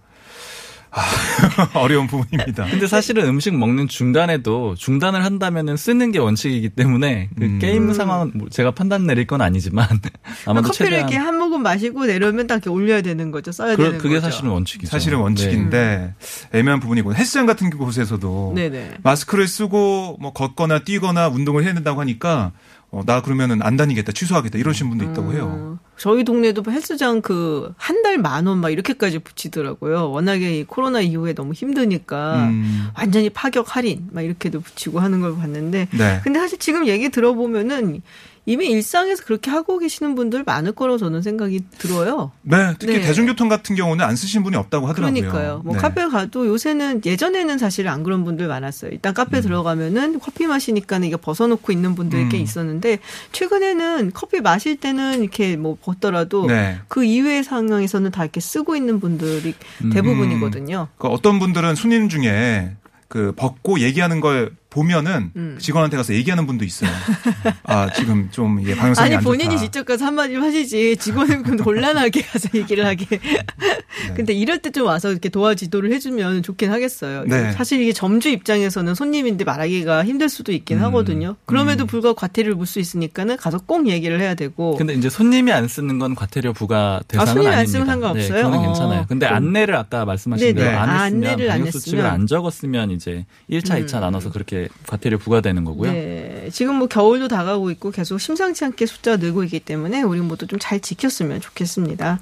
아, 0.98 1.70
어려운 1.80 2.08
부분입니다. 2.08 2.66
근데 2.66 2.88
사실은 2.88 3.28
음식 3.28 3.56
먹는 3.56 3.88
중간에도 3.88 4.74
중단을 4.76 5.24
한다면은 5.24 5.78
쓰는 5.78 6.12
게 6.12 6.18
원칙이기 6.18 6.70
때문에 6.70 7.30
그 7.38 7.46
음. 7.46 7.60
게임 7.60 7.94
상황은 7.94 8.32
뭐 8.34 8.50
제가 8.50 8.72
판단 8.72 9.06
내릴 9.06 9.28
건 9.28 9.42
아니지만 9.42 9.88
아마도 10.46 10.70
커피를 10.70 10.92
최대한 10.92 11.10
이렇게 11.10 11.18
한 11.18 11.38
모금 11.38 11.62
마시고 11.62 12.06
내려오면 12.06 12.48
딱 12.48 12.56
이렇게 12.56 12.70
올려야 12.72 13.02
되는 13.02 13.30
거죠. 13.32 13.52
써야 13.52 13.76
그, 13.76 13.84
되는 13.84 13.98
그게 14.00 14.16
거죠. 14.16 14.26
사실은 14.30 14.50
원칙이죠. 14.50 14.90
사실은 14.90 15.20
원칙인데 15.20 16.16
애매한 16.54 16.80
부분이고 16.80 17.14
헬스장 17.14 17.46
같은 17.46 17.70
곳에서도 17.70 18.54
네네. 18.56 18.96
마스크를 19.04 19.48
쓰고 19.48 20.18
뭐 20.20 20.34
걷거나 20.34 20.80
뛰거나 20.80 21.28
운동을 21.28 21.64
해야 21.64 21.74
된다고 21.74 22.02
하니까 22.02 22.54
어, 22.90 23.04
나 23.06 23.22
그러면은 23.22 23.62
안 23.62 23.76
다니겠다 23.76 24.14
취소하겠다 24.14 24.58
이러신 24.58 24.90
분도 24.90 25.04
있다고 25.04 25.34
해요. 25.34 25.50
어, 25.52 25.80
저희 25.98 26.24
동네도 26.24 26.64
헬스장 26.72 27.22
그 27.22 27.74
한 27.78 28.02
달 28.02 28.18
만 28.18 28.48
원 28.48 28.60
막 28.60 28.70
이렇게까지 28.70 29.20
붙이더라고요. 29.20 30.10
워낙에 30.12 30.60
이 30.60 30.64
코로나 30.64 31.02
이후에 31.02 31.34
너무 31.34 31.54
힘드니까 31.54 32.46
음. 32.48 32.88
완전히 32.98 33.30
파격 33.30 33.76
할인 33.76 34.08
막 34.12 34.22
이렇게도 34.22 34.62
붙이고 34.62 35.00
하는 35.00 35.20
걸 35.20 35.36
봤는데 35.36 35.90
네. 35.92 36.22
근데 36.24 36.40
사실 36.40 36.60
지금 36.60 36.88
얘기 36.88 37.10
들어보면은 37.10 38.02
이미 38.48 38.68
일상에서 38.68 39.26
그렇게 39.26 39.52
하고 39.52 39.78
계시는 39.78 40.16
분들 40.16 40.44
많을 40.46 40.72
거라고 40.72 40.98
저는 40.98 41.22
생각이 41.22 41.66
들어요. 41.78 42.32
네, 42.44 42.74
특히 42.80 43.00
네. 43.00 43.02
대중교통 43.02 43.50
같은 43.50 43.76
경우는 43.76 44.04
안 44.06 44.16
쓰신 44.16 44.42
분이 44.42 44.56
없다고 44.56 44.88
하더라고요. 44.88 45.22
그러니까요. 45.22 45.62
뭐 45.66 45.74
네. 45.76 45.82
카페 45.82 46.08
가도 46.08 46.48
요새는 46.48 47.02
예전에는 47.06 47.58
사실 47.58 47.90
안 47.90 48.04
그런 48.04 48.24
분들 48.24 48.48
많았어요. 48.48 48.92
일단 48.92 49.14
카페 49.14 49.42
들어가면은 49.42 50.22
커피 50.22 50.48
마시니까는 50.48 51.10
이게 51.10 51.18
벗어놓고 51.18 51.74
있는 51.74 51.94
분들 51.94 52.30
꽤 52.30 52.38
음. 52.38 52.42
있었는데 52.42 53.00
최근에는 53.34 54.12
커피 54.14 54.40
마실 54.40 54.78
때는 54.78 55.24
이렇게 55.24 55.58
뭐 55.58 55.78
벗더라도 55.82 56.48
네. 56.48 56.80
그 56.88 57.04
이외의 57.04 57.44
상황에서는 57.44 58.12
다 58.12 58.24
이렇게 58.24 58.40
쓰고 58.40 58.78
있는 58.78 59.02
분들이 59.02 59.56
대부분이거든요. 59.92 60.88
그 60.98 61.10
어떤 61.10 61.40
분들은 61.40 61.76
손님 61.76 62.08
중에 62.08 62.78
그 63.10 63.34
벗고 63.36 63.80
얘기하는 63.82 64.22
걸 64.22 64.52
보면은 64.70 65.32
음. 65.36 65.58
직원한테 65.60 65.98
가서 65.98 66.14
얘기하는 66.14 66.46
분도 66.46 66.64
있어요. 66.66 66.90
아 67.64 67.90
지금 67.94 68.30
좀 68.32 68.60
이게 68.60 68.76
방송이 68.76 69.06
아니 69.06 69.16
안 69.16 69.24
본인이 69.24 69.52
좋다. 69.52 69.62
직접 69.62 69.86
가서 69.86 70.06
한마디 70.06 70.36
하시지 70.36 70.98
직원은 70.98 71.44
그 71.44 71.56
곤란하게 71.58 72.22
가서 72.22 72.50
얘기를 72.54 72.86
하게. 72.86 73.06
네. 73.18 74.14
근데 74.16 74.34
이럴 74.34 74.60
때 74.60 74.68
좀 74.72 74.86
와서 74.86 75.10
이렇게 75.10 75.30
도와 75.30 75.56
지도를 75.56 75.92
해주면 75.94 76.44
좋긴 76.44 76.70
하겠어요. 76.72 77.24
네. 77.26 77.52
사실 77.54 77.82
이게 77.82 77.94
점주 77.94 78.30
입장에서는 78.30 78.94
손님인데 78.94 79.44
말하기가 79.46 80.04
힘들 80.06 80.28
수도 80.30 80.52
있긴 80.52 80.80
음. 80.80 80.84
하거든요. 80.84 81.36
그럼에도 81.46 81.86
불구하고 81.86 82.16
과태료를 82.18 82.56
물 82.56 82.68
수 82.68 82.80
있으니까는 82.80 83.38
가서 83.38 83.60
꼭 83.66 83.88
얘기를 83.88 84.20
해야 84.20 84.36
되고. 84.36 84.76
근데 84.76 84.94
이제 84.94 85.10
손님이 85.10 85.54
안 85.54 85.68
쓰는 85.70 85.98
건 86.00 86.14
과태료 86.16 86.52
부과 86.54 87.02
대상은 87.08 87.28
손님이 87.34 87.48
안 87.48 87.54
아닙니다. 87.60 87.72
쓰면 87.72 87.88
상관없어요? 87.88 88.36
네, 88.36 88.44
그거는 88.44 88.58
어. 88.60 88.62
괜찮아요. 88.68 89.06
근데 89.08 89.26
그럼- 89.28 89.38
안내를 89.48 89.76
아까 89.78 90.04
말씀하신 90.06 90.48
네네. 90.54 90.60
대로 90.68 90.78
안 90.78 90.90
아, 90.90 91.04
했으면 91.04 91.24
안내를 91.30 91.50
안 91.52 91.58
방역 91.60 91.72
수칙을 91.72 92.00
했으면. 92.00 92.14
안 92.14 92.28
적었으면 92.28 92.92
이제 92.92 93.26
1차, 93.50 93.84
2차 93.86 94.02
나눠서 94.02 94.32
그렇게 94.32 94.57
과태료 94.88 95.18
부과되는 95.18 95.64
거고요. 95.64 95.92
네. 95.92 96.50
지금 96.52 96.76
뭐 96.76 96.88
겨울도 96.88 97.28
다가오고 97.28 97.72
있고 97.72 97.92
계속 97.92 98.20
심상치 98.20 98.66
않게 98.66 98.86
숫자가 98.86 99.18
늘고 99.18 99.44
있기 99.46 99.60
때문에 99.62 100.02
우리 100.02 100.20
모두 100.22 100.46
좀 100.46 100.58
잘 100.60 100.80
지켰으면 100.80 101.40
좋겠습니다. 101.40 102.20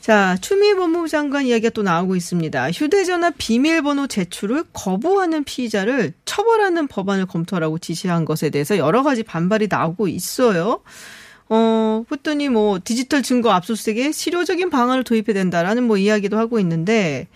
자, 0.00 0.36
추미애 0.40 0.74
법무부 0.74 1.08
장관 1.08 1.46
이야기가 1.46 1.70
또 1.70 1.82
나오고 1.82 2.16
있습니다. 2.16 2.70
휴대전화 2.72 3.32
비밀번호 3.38 4.06
제출을 4.06 4.64
거부하는 4.72 5.44
피의자를 5.44 6.14
처벌하는 6.24 6.88
법안을 6.88 7.26
검토하라고 7.26 7.78
지시한 7.78 8.24
것에 8.24 8.50
대해서 8.50 8.76
여러 8.78 9.02
가지 9.02 9.22
반발이 9.22 9.68
나오고 9.70 10.08
있어요. 10.08 10.80
어, 11.48 12.04
그랬더니 12.08 12.48
뭐 12.48 12.80
디지털 12.82 13.22
증거 13.22 13.50
압수수색에 13.50 14.12
실효적인 14.12 14.70
방안을 14.70 15.04
도입해야 15.04 15.34
된다라는 15.34 15.84
뭐 15.84 15.96
이야기도 15.96 16.38
하고 16.38 16.58
있는데 16.60 17.28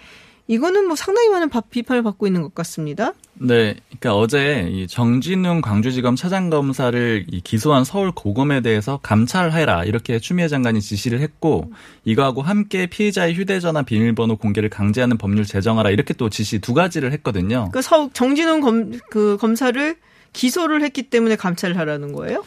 이거는 0.46 0.86
뭐 0.86 0.94
상당히 0.96 1.30
많은 1.30 1.48
바- 1.48 1.62
비판을 1.62 2.02
받고 2.02 2.26
있는 2.26 2.42
것 2.42 2.54
같습니다. 2.54 3.12
네, 3.34 3.76
그러니까 3.98 4.14
어제 4.16 4.68
이 4.70 4.86
정진웅 4.86 5.60
광주지검 5.62 6.16
차장검사를 6.16 7.26
이 7.30 7.40
기소한 7.40 7.84
서울 7.84 8.12
고검에 8.12 8.60
대해서 8.60 9.00
감찰해라 9.02 9.84
이렇게 9.84 10.18
추미애 10.18 10.46
장관이 10.48 10.80
지시를 10.82 11.20
했고 11.20 11.72
이거하고 12.04 12.42
함께 12.42 12.86
피의자의 12.86 13.34
휴대전화 13.34 13.82
비밀번호 13.82 14.36
공개를 14.36 14.68
강제하는 14.68 15.16
법률 15.18 15.44
제정하라 15.46 15.90
이렇게 15.90 16.12
또 16.14 16.28
지시 16.28 16.58
두 16.58 16.74
가지를 16.74 17.12
했거든요. 17.12 17.70
그 17.72 17.80
서, 17.82 18.10
정진훈 18.12 18.60
검, 18.60 18.92
그 19.10 19.36
검사를 19.40 19.96
기소를 20.34 20.82
했기 20.82 21.04
때문에 21.04 21.36
감찰을 21.36 21.78
하라는 21.78 22.12
거예요? 22.12 22.44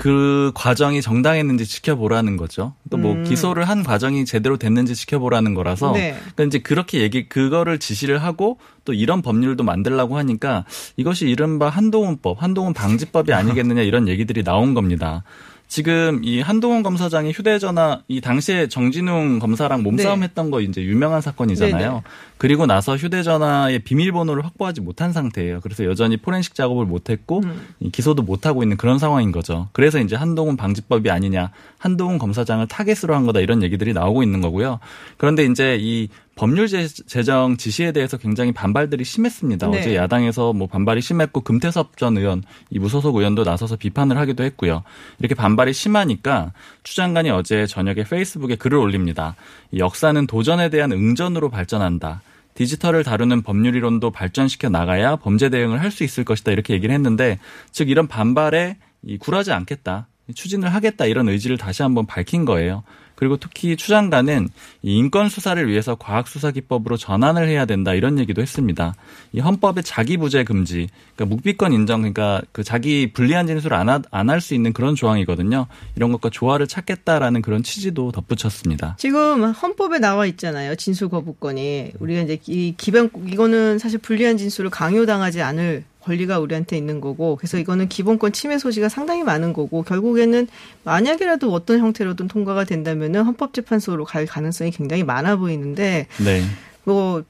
그 0.00 0.50
과정이 0.54 1.02
정당했는지 1.02 1.66
지켜보라는 1.66 2.38
거죠. 2.38 2.72
또뭐 2.88 3.12
음. 3.16 3.24
기소를 3.24 3.68
한 3.68 3.82
과정이 3.82 4.24
제대로 4.24 4.56
됐는지 4.56 4.94
지켜보라는 4.94 5.52
거라서 5.52 5.92
네. 5.92 6.12
그러니까 6.18 6.44
이제 6.44 6.58
그렇게 6.58 7.00
얘기 7.00 7.28
그거를 7.28 7.78
지시를 7.78 8.22
하고 8.22 8.56
또 8.86 8.94
이런 8.94 9.20
법률도 9.20 9.62
만들라고 9.62 10.16
하니까 10.16 10.64
이것이 10.96 11.28
이른바 11.28 11.68
한동훈법, 11.68 12.42
한동훈 12.42 12.72
방지법이 12.72 13.34
아니겠느냐 13.34 13.82
이런 13.82 14.08
얘기들이 14.08 14.42
나온 14.42 14.72
겁니다. 14.72 15.22
지금 15.68 16.24
이 16.24 16.40
한동훈 16.40 16.82
검사장이 16.82 17.32
휴대전화 17.32 18.00
이 18.08 18.22
당시에 18.22 18.68
정진웅 18.68 19.38
검사랑 19.38 19.82
몸싸움 19.82 20.20
네. 20.20 20.24
했던 20.24 20.50
거 20.50 20.62
이제 20.62 20.82
유명한 20.82 21.20
사건이잖아요. 21.20 21.88
네네. 21.90 22.02
그리고 22.40 22.64
나서 22.64 22.96
휴대전화의 22.96 23.80
비밀번호를 23.80 24.46
확보하지 24.46 24.80
못한 24.80 25.12
상태예요. 25.12 25.60
그래서 25.60 25.84
여전히 25.84 26.16
포렌식 26.16 26.54
작업을 26.54 26.86
못했고 26.86 27.42
음. 27.44 27.68
이 27.80 27.90
기소도 27.90 28.22
못하고 28.22 28.62
있는 28.62 28.78
그런 28.78 28.98
상황인 28.98 29.30
거죠. 29.30 29.68
그래서 29.72 29.98
이제 29.98 30.16
한동훈 30.16 30.56
방지법이 30.56 31.10
아니냐, 31.10 31.50
한동훈 31.76 32.16
검사장을 32.16 32.66
타겟으로 32.66 33.14
한 33.14 33.26
거다 33.26 33.40
이런 33.40 33.62
얘기들이 33.62 33.92
나오고 33.92 34.22
있는 34.22 34.40
거고요. 34.40 34.80
그런데 35.18 35.44
이제 35.44 35.76
이 35.78 36.08
법률 36.34 36.66
제- 36.68 36.88
제정 36.88 37.58
지시에 37.58 37.92
대해서 37.92 38.16
굉장히 38.16 38.52
반발들이 38.52 39.04
심했습니다. 39.04 39.66
네. 39.66 39.78
어제 39.78 39.94
야당에서 39.96 40.54
뭐 40.54 40.66
반발이 40.66 41.02
심했고 41.02 41.42
금태섭 41.42 41.98
전 41.98 42.16
의원, 42.16 42.42
이 42.70 42.78
무소속 42.78 43.16
의원도 43.16 43.44
나서서 43.44 43.76
비판을 43.76 44.16
하기도 44.16 44.44
했고요. 44.44 44.82
이렇게 45.18 45.34
반발이 45.34 45.74
심하니까 45.74 46.54
추 46.84 46.96
장관이 46.96 47.28
어제 47.28 47.66
저녁에 47.66 48.04
페이스북에 48.04 48.56
글을 48.56 48.78
올립니다. 48.78 49.36
이 49.72 49.78
역사는 49.80 50.26
도전에 50.26 50.70
대한 50.70 50.90
응전으로 50.92 51.50
발전한다. 51.50 52.22
디지털을 52.54 53.04
다루는 53.04 53.42
법률 53.42 53.74
이론도 53.76 54.10
발전시켜 54.10 54.68
나가야 54.68 55.16
범죄 55.16 55.48
대응을 55.48 55.80
할 55.80 55.90
수 55.90 56.04
있을 56.04 56.24
것이다 56.24 56.52
이렇게 56.52 56.74
얘기를 56.74 56.94
했는데 56.94 57.38
즉 57.72 57.88
이런 57.90 58.06
반발에 58.06 58.76
이 59.02 59.18
굴하지 59.18 59.52
않겠다 59.52 60.08
추진을 60.34 60.72
하겠다 60.74 61.06
이런 61.06 61.28
의지를 61.28 61.58
다시 61.58 61.82
한번 61.82 62.06
밝힌 62.06 62.44
거예요. 62.44 62.82
그리고 63.20 63.36
특히 63.36 63.76
추 63.76 63.88
장관은 63.88 64.48
이 64.80 64.96
인권 64.96 65.28
수사를 65.28 65.68
위해서 65.68 65.94
과학 65.94 66.26
수사 66.26 66.50
기법으로 66.50 66.96
전환을 66.96 67.48
해야 67.48 67.66
된다 67.66 67.92
이런 67.92 68.18
얘기도 68.18 68.40
했습니다. 68.40 68.94
이 69.32 69.40
헌법의 69.40 69.84
자기 69.84 70.16
부재 70.16 70.42
금지, 70.42 70.88
그러니까 71.14 71.36
묵비권 71.36 71.74
인정, 71.74 72.00
그러니까 72.00 72.40
그 72.50 72.64
자기 72.64 73.12
불리한 73.12 73.46
진술을 73.46 73.76
안 73.76 74.30
할 74.30 74.40
수 74.40 74.54
있는 74.54 74.72
그런 74.72 74.94
조항이거든요. 74.94 75.66
이런 75.96 76.12
것과 76.12 76.30
조화를 76.30 76.66
찾겠다라는 76.66 77.42
그런 77.42 77.62
취지도 77.62 78.10
덧붙였습니다. 78.10 78.96
지금 78.98 79.44
헌법에 79.50 79.98
나와 79.98 80.24
있잖아요. 80.24 80.74
진술 80.76 81.10
거부권이. 81.10 81.92
우리가 81.98 82.22
이제 82.22 82.38
이 82.46 82.72
기본, 82.78 83.10
이거는 83.26 83.78
사실 83.78 83.98
불리한 83.98 84.38
진술을 84.38 84.70
강요당하지 84.70 85.42
않을 85.42 85.84
권리가 86.02 86.38
우리한테 86.38 86.76
있는 86.76 87.00
거고, 87.00 87.36
그래서 87.36 87.58
이거는 87.58 87.88
기본권 87.88 88.32
침해 88.32 88.58
소지가 88.58 88.88
상당히 88.88 89.22
많은 89.22 89.52
거고, 89.52 89.82
결국에는 89.82 90.48
만약이라도 90.84 91.52
어떤 91.52 91.78
형태로든 91.78 92.28
통과가 92.28 92.64
된다면은 92.64 93.22
헌법재판소로 93.22 94.04
갈 94.04 94.26
가능성이 94.26 94.70
굉장히 94.70 95.04
많아 95.04 95.36
보이는데, 95.36 96.06
네. 96.24 96.42
뭐 96.84 97.22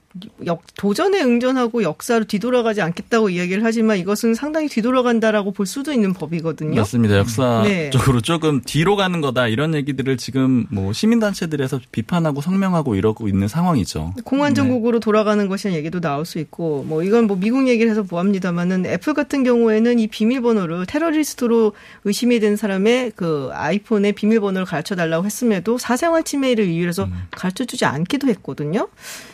역, 0.47 0.63
도전에 0.77 1.23
응전하고 1.23 1.85
역사로 1.85 2.25
뒤돌아가지 2.25 2.83
않겠다고 2.83 3.31
이야기를 3.31 3.65
하지만 3.65 3.97
이것은 3.99 4.35
상당히 4.35 4.69
뒤돌아간다라고 4.69 5.53
볼 5.53 5.67
수도 5.67 5.93
있는 5.93 6.13
법이거든요. 6.15 6.75
맞습니다. 6.75 7.17
역사적으로 7.19 7.63
네. 7.65 8.21
조금 8.23 8.61
뒤로 8.61 8.97
가는 8.97 9.21
거다 9.21 9.47
이런 9.47 9.75
얘기들을 9.75 10.17
지금 10.17 10.67
뭐 10.71 10.93
시민단체들에서 10.93 11.81
비판하고 11.93 12.41
성명하고 12.41 12.97
이러고 12.97 13.29
있는 13.29 13.47
상황이죠. 13.47 14.15
공안정국으로 14.25 14.99
네. 14.99 15.05
돌아가는 15.05 15.47
것이라는 15.47 15.79
얘기도 15.79 16.01
나올 16.01 16.27
수 16.27 16.41
있고 16.41 16.85
뭐 16.89 17.05
이건 17.05 17.29
뭐 17.29 17.37
미국 17.37 17.69
얘기를 17.69 17.89
해서 17.89 18.03
보합니다만은 18.03 18.87
애플 18.87 19.15
같은 19.15 19.45
경우에는 19.45 20.01
이 20.01 20.09
비밀번호를 20.09 20.87
테러리스트로 20.87 21.73
의심이 22.05 22.41
된 22.41 22.57
사람의 22.57 23.13
그 23.15 23.51
아이폰의 23.53 24.15
비밀번호를 24.15 24.67
가르쳐 24.67 24.97
달라고 24.97 25.25
했음에도 25.25 25.79
사생활 25.79 26.25
침해를 26.25 26.67
이유로 26.67 26.89
해서 26.89 27.05
음. 27.05 27.13
가르쳐 27.31 27.65
주지 27.65 27.85
않기도 27.85 28.27
했거든요. 28.27 28.89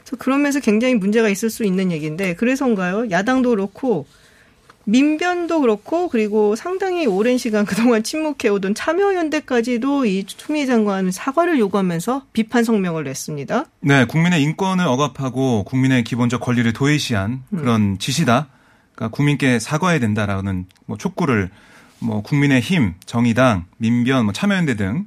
그래서 0.04 0.16
그러면서 0.18 0.60
굉장히 0.66 0.96
문제가 0.96 1.28
있을 1.28 1.48
수 1.48 1.62
있는 1.62 1.92
얘기인데 1.92 2.34
그래서인가요? 2.34 3.08
야당도 3.12 3.50
그렇고 3.50 4.04
민변도 4.82 5.60
그렇고 5.60 6.08
그리고 6.08 6.56
상당히 6.56 7.06
오랜 7.06 7.38
시간 7.38 7.64
그동안 7.66 8.02
침묵해오던 8.02 8.74
참여연대까지도 8.74 10.06
이 10.06 10.24
추미애 10.24 10.66
장관 10.66 11.12
사과를 11.12 11.60
요구하면서 11.60 12.26
비판 12.32 12.64
성명을 12.64 13.04
냈습니다. 13.04 13.66
네, 13.80 14.06
국민의 14.06 14.42
인권을 14.42 14.84
억압하고 14.84 15.62
국민의 15.62 16.02
기본적 16.02 16.40
권리를 16.40 16.72
도외시한 16.72 17.44
음. 17.52 17.58
그런 17.58 17.80
음. 17.82 17.98
지시다. 17.98 18.48
그러니까 18.96 19.14
국민께 19.14 19.60
사과해야 19.60 20.00
된다라는 20.00 20.66
뭐 20.86 20.96
촉구를 20.96 21.50
뭐 22.00 22.22
국민의 22.22 22.60
힘, 22.60 22.94
정의당, 23.06 23.66
민변, 23.78 24.24
뭐 24.24 24.32
참여연대 24.32 24.74
등 24.74 25.06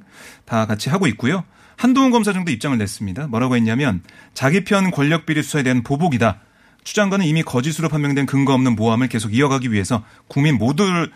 다 0.50 0.66
같이 0.66 0.90
하고 0.90 1.06
있고요. 1.06 1.44
한동훈 1.80 2.10
검사 2.10 2.34
정도 2.34 2.52
입장을 2.52 2.76
냈습니다. 2.76 3.28
뭐라고 3.28 3.56
했냐면 3.56 4.02
자기 4.34 4.64
편 4.64 4.90
권력 4.90 5.24
비리 5.24 5.42
수사에 5.42 5.62
대한 5.62 5.82
보복이다. 5.82 6.38
추 6.84 6.94
장관은 6.94 7.24
이미 7.24 7.42
거짓으로 7.42 7.88
판명된 7.88 8.26
근거 8.26 8.52
없는 8.52 8.76
모함을 8.76 9.08
계속 9.08 9.34
이어가기 9.34 9.72
위해서 9.72 10.04
국민 10.28 10.58
모두를 10.58 11.10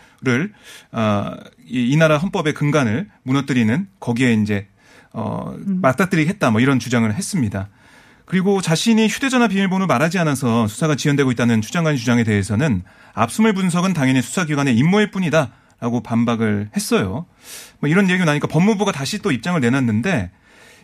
어, 0.91 1.31
이 1.67 1.95
나라 1.97 2.17
헌법의 2.17 2.55
근간을 2.55 3.07
무너뜨리는 3.21 3.87
거기에 3.99 4.33
이제 4.33 4.67
어, 5.13 5.55
맞닥뜨리겠다 5.59 6.49
뭐 6.49 6.59
이런 6.61 6.79
주장을 6.79 7.13
했습니다. 7.13 7.69
그리고 8.25 8.59
자신이 8.59 9.07
휴대전화 9.07 9.47
비밀번호 9.47 9.85
말하지 9.85 10.17
않아서 10.17 10.65
수사가 10.65 10.95
지연되고 10.95 11.29
있다는 11.29 11.61
추 11.61 11.71
장관 11.71 11.95
주장에 11.95 12.23
대해서는 12.23 12.81
압수물 13.13 13.53
분석은 13.53 13.93
당연히 13.93 14.23
수사기관의 14.23 14.75
임무일 14.75 15.11
뿐이다라고 15.11 16.01
반박을 16.01 16.71
했어요. 16.75 17.27
뭐 17.81 17.87
이런 17.87 18.09
얘기가 18.09 18.25
나니까 18.25 18.47
법무부가 18.47 18.91
다시 18.91 19.19
또 19.19 19.31
입장을 19.31 19.61
내놨는데 19.61 20.31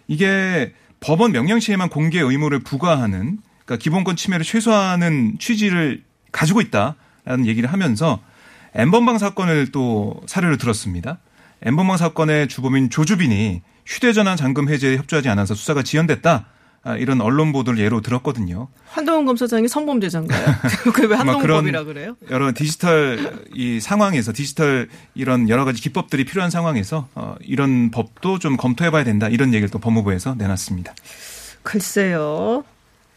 이게 0.07 0.73
법원 0.99 1.31
명령 1.31 1.59
시에만 1.59 1.89
공개 1.89 2.19
의무를 2.19 2.59
부과하는 2.59 3.39
그러니까 3.65 3.83
기본권 3.83 4.15
침해를 4.15 4.45
최소화하는 4.45 5.37
취지를 5.39 6.03
가지고 6.31 6.61
있다라는 6.61 7.45
얘기를 7.45 7.71
하면서 7.71 8.21
엠번방 8.75 9.17
사건을 9.17 9.71
또 9.71 10.21
사례를 10.27 10.57
들었습니다. 10.57 11.19
엠번방 11.63 11.97
사건의 11.97 12.47
주범인 12.47 12.89
조주빈이 12.89 13.61
휴대전화 13.85 14.35
잠금 14.35 14.69
해제에 14.69 14.97
협조하지 14.97 15.29
않아서 15.29 15.55
수사가 15.55 15.83
지연됐다. 15.83 16.45
아, 16.83 16.95
이런 16.97 17.21
언론 17.21 17.51
보도를 17.51 17.79
예로 17.79 18.01
들었거든요. 18.01 18.67
한동훈 18.85 19.25
검사장이 19.25 19.67
성범죄자인가요? 19.67 20.45
그왜 20.93 21.15
한동훈법이라 21.15 21.83
그래요? 21.83 22.17
여러 22.31 22.51
디지털 22.53 23.39
이 23.53 23.79
상황에서 23.79 24.33
디지털 24.33 24.89
이런 25.13 25.47
여러 25.47 25.63
가지 25.63 25.79
기법들이 25.81 26.25
필요한 26.25 26.49
상황에서 26.49 27.07
어, 27.13 27.35
이런 27.41 27.91
법도 27.91 28.39
좀 28.39 28.57
검토해봐야 28.57 29.03
된다 29.03 29.27
이런 29.29 29.53
얘기를 29.53 29.69
또 29.69 29.77
법무부에서 29.79 30.35
내놨습니다. 30.35 30.93
글쎄요. 31.63 32.63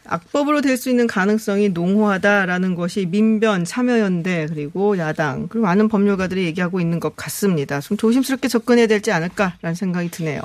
악법으로 0.07 0.61
될 0.61 0.77
수 0.77 0.91
있는 0.91 1.07
가능성이 1.07 1.69
농후하다라는 1.69 2.75
것이 2.75 3.07
민변, 3.07 3.65
참여연대 3.65 4.45
그리고 4.49 4.99
야당 4.99 5.47
그리고 5.47 5.65
많은 5.65 5.87
법률가들이 5.89 6.43
얘기하고 6.45 6.79
있는 6.79 6.99
것 6.99 7.15
같습니다. 7.15 7.81
좀 7.81 7.97
조심스럽게 7.97 8.47
접근해야 8.47 8.85
될지 8.85 9.11
않을까라는 9.11 9.73
생각이 9.73 10.11
드네요. 10.11 10.41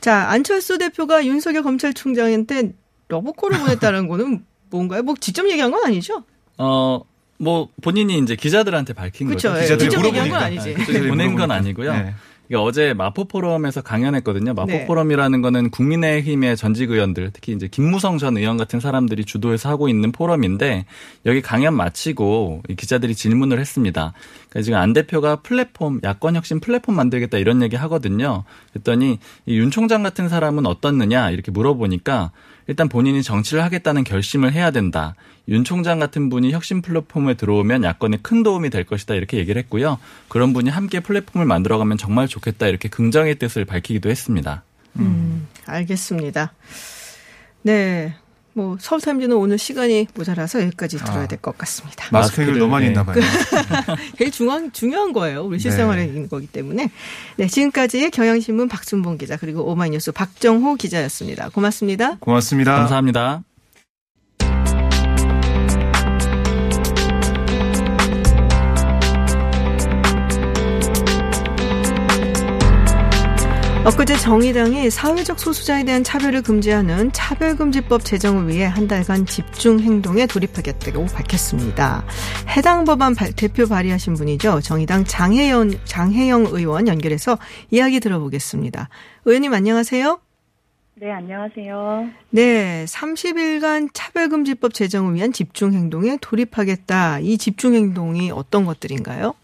자, 0.00 0.30
안철수 0.30 0.78
대표가 0.78 1.24
윤석열 1.24 1.62
검찰총장한테 1.62 2.72
러브콜을 3.08 3.58
보냈다는 3.60 4.08
거는 4.08 4.44
뭔가요? 4.70 5.02
뭐 5.02 5.14
직접 5.20 5.48
얘기한 5.48 5.70
건 5.70 5.84
아니죠? 5.84 6.24
어, 6.58 7.00
뭐 7.38 7.68
본인이 7.82 8.18
이제 8.18 8.36
기자들한테 8.36 8.92
밝힌 8.92 9.28
그쵸, 9.28 9.50
거죠. 9.50 9.62
예. 9.62 9.78
직접 9.78 10.04
얘기한 10.04 10.28
건 10.28 10.42
아니지. 10.42 10.74
네, 10.74 11.08
보낸 11.08 11.34
건 11.34 11.50
아니고요. 11.50 11.92
네. 11.92 12.14
어제 12.56 12.94
마포 12.94 13.24
포럼에서 13.26 13.80
강연했거든요. 13.80 14.54
마포 14.54 14.72
네. 14.72 14.86
포럼이라는 14.86 15.40
거는 15.42 15.70
국민의힘의 15.70 16.56
전직 16.56 16.90
의원들, 16.90 17.30
특히 17.32 17.52
이제 17.52 17.68
김무성 17.68 18.18
전 18.18 18.36
의원 18.36 18.56
같은 18.56 18.80
사람들이 18.80 19.24
주도해서 19.24 19.68
하고 19.68 19.88
있는 19.88 20.10
포럼인데 20.10 20.84
여기 21.26 21.40
강연 21.42 21.74
마치고 21.74 22.62
기자들이 22.76 23.14
질문을 23.14 23.60
했습니다. 23.60 24.12
그러니까 24.48 24.62
지금 24.62 24.78
안 24.78 24.92
대표가 24.92 25.36
플랫폼 25.36 26.00
야권 26.02 26.36
혁신 26.36 26.60
플랫폼 26.60 26.96
만들겠다 26.96 27.38
이런 27.38 27.62
얘기 27.62 27.76
하거든요. 27.76 28.44
그랬더니 28.72 29.18
이윤 29.46 29.70
총장 29.70 30.02
같은 30.02 30.28
사람은 30.28 30.66
어떻느냐 30.66 31.30
이렇게 31.30 31.50
물어보니까 31.52 32.32
일단 32.70 32.88
본인이 32.88 33.20
정치를 33.24 33.64
하겠다는 33.64 34.04
결심을 34.04 34.52
해야 34.52 34.70
된다. 34.70 35.16
윤 35.48 35.64
총장 35.64 35.98
같은 35.98 36.28
분이 36.28 36.52
혁신 36.52 36.82
플랫폼에 36.82 37.34
들어오면 37.34 37.82
야권에 37.82 38.18
큰 38.22 38.44
도움이 38.44 38.70
될 38.70 38.84
것이다 38.84 39.16
이렇게 39.16 39.38
얘기를 39.38 39.60
했고요. 39.60 39.98
그런 40.28 40.52
분이 40.52 40.70
함께 40.70 41.00
플랫폼을 41.00 41.48
만들어가면 41.48 41.98
정말 41.98 42.28
좋겠다 42.28 42.68
이렇게 42.68 42.88
긍정의 42.88 43.40
뜻을 43.40 43.64
밝히기도 43.64 44.08
했습니다. 44.08 44.62
음, 45.00 45.48
알겠습니다. 45.66 46.52
네. 47.62 48.14
뭐 48.52 48.76
서울 48.80 49.00
타임즈는 49.00 49.36
오늘 49.36 49.58
시간이 49.58 50.08
모자라서 50.14 50.62
여기까지 50.62 50.98
들어야 50.98 51.22
아, 51.22 51.26
될것 51.28 51.56
같습니다. 51.58 52.06
마스크를 52.10 52.58
너무 52.58 52.72
많이 52.72 52.86
했나 52.86 53.04
봐요. 53.04 53.16
제일 54.18 54.30
중요한 54.30 54.72
중요한 54.72 55.12
거예요. 55.12 55.42
우리 55.42 55.58
실생활에 55.58 56.02
네. 56.02 56.08
있는 56.08 56.28
거기 56.28 56.46
때문에. 56.46 56.90
네, 57.36 57.46
지금까지 57.46 58.10
경향신문 58.10 58.68
박순봉 58.68 59.18
기자 59.18 59.36
그리고 59.36 59.70
오마이뉴스 59.70 60.12
박정호 60.12 60.76
기자였습니다. 60.76 61.50
고맙습니다. 61.50 62.16
고맙습니다. 62.20 62.74
감사합니다. 62.76 63.42
엊그제 73.82 74.18
정의당이 74.18 74.90
사회적 74.90 75.40
소수자에 75.40 75.84
대한 75.84 76.04
차별을 76.04 76.42
금지하는 76.42 77.12
차별금지법 77.12 78.04
제정을 78.04 78.46
위해 78.46 78.66
한 78.66 78.86
달간 78.86 79.24
집중 79.24 79.80
행동에 79.80 80.26
돌입하겠다고 80.26 81.06
밝혔습니다. 81.06 82.04
해당 82.54 82.84
법안 82.84 83.14
대표 83.14 83.66
발의하신 83.66 84.14
분이죠. 84.14 84.60
정의당 84.60 85.06
장혜영, 85.06 85.72
장혜영 85.84 86.48
의원 86.50 86.88
연결해서 86.88 87.38
이야기 87.70 88.00
들어보겠습니다. 88.00 88.90
의원님 89.24 89.54
안녕하세요. 89.54 90.20
네, 90.96 91.10
안녕하세요. 91.10 92.10
네, 92.28 92.84
30일간 92.84 93.88
차별금지법 93.94 94.74
제정을 94.74 95.14
위한 95.14 95.32
집중 95.32 95.72
행동에 95.72 96.18
돌입하겠다. 96.20 97.20
이 97.20 97.38
집중 97.38 97.74
행동이 97.74 98.30
어떤 98.30 98.66
것들인가요? 98.66 99.34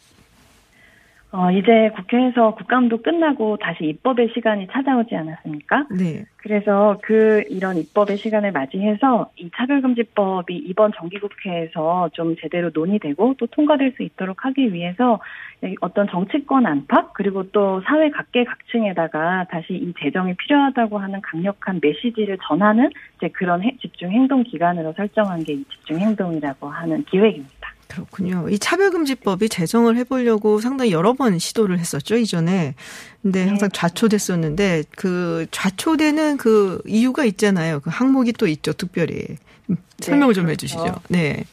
어, 1.37 1.51
이제 1.51 1.91
국회에서 1.95 2.55
국감도 2.55 3.03
끝나고 3.03 3.59
다시 3.59 3.85
입법의 3.85 4.31
시간이 4.33 4.69
찾아오지 4.73 5.15
않았습니까? 5.15 5.87
네. 5.91 6.25
그래서 6.39 6.99
그 7.03 7.43
이런 7.51 7.77
입법의 7.77 8.17
시간을 8.17 8.53
맞이해서 8.53 9.31
이 9.37 9.51
차별금지법이 9.55 10.57
이번 10.57 10.93
정기국회에서 10.97 12.09
좀 12.15 12.37
제대로 12.41 12.71
논의되고 12.73 13.35
또 13.37 13.47
통과될 13.49 13.93
수 13.97 14.03
있도록 14.03 14.47
하기 14.47 14.73
위해서 14.73 15.21
어떤 15.81 16.09
정치권 16.09 16.65
안팎 16.65 17.13
그리고 17.13 17.51
또 17.51 17.83
사회 17.85 18.09
각계각층에다가 18.11 19.47
다시 19.51 19.75
이 19.75 19.93
제정이 19.99 20.35
필요하다고 20.35 20.99
하는 20.99 21.21
강력한 21.21 21.81
메시지를 21.83 22.39
전하는 22.47 22.91
이제 23.19 23.29
그런 23.29 23.63
집중 23.81 24.11
행동 24.11 24.43
기간으로 24.43 24.95
설정한 24.97 25.43
게 25.45 25.53
이 25.53 25.65
집중 25.71 25.99
행동이라고 25.99 26.69
하는 26.69 27.05
기획입니다. 27.05 27.56
그렇군요. 27.97 28.49
이 28.51 28.59
차별금지법이 28.59 29.49
제정을 29.49 29.97
해보려고 29.97 30.59
상당히 30.59 30.93
여러 30.93 31.15
번 31.15 31.39
시도를 31.39 31.79
했었죠, 31.79 32.17
이전에. 32.17 32.75
근데 33.23 33.43
네. 33.43 33.49
항상 33.49 33.71
좌초됐었는데, 33.73 34.85
그 34.97 35.47
좌초되는 35.51 36.37
그 36.37 36.83
이유가 36.87 37.25
있잖아요. 37.25 37.81
그 37.81 37.91
항목이 37.91 38.35
또 38.35 38.47
있죠, 38.47 38.73
특별히. 38.75 39.25
음, 39.71 39.77
설명을 39.99 40.35
네, 40.35 40.37
좀 40.37 40.45
그렇죠. 40.45 40.53
해주시죠. 40.53 40.95
네. 41.09 41.45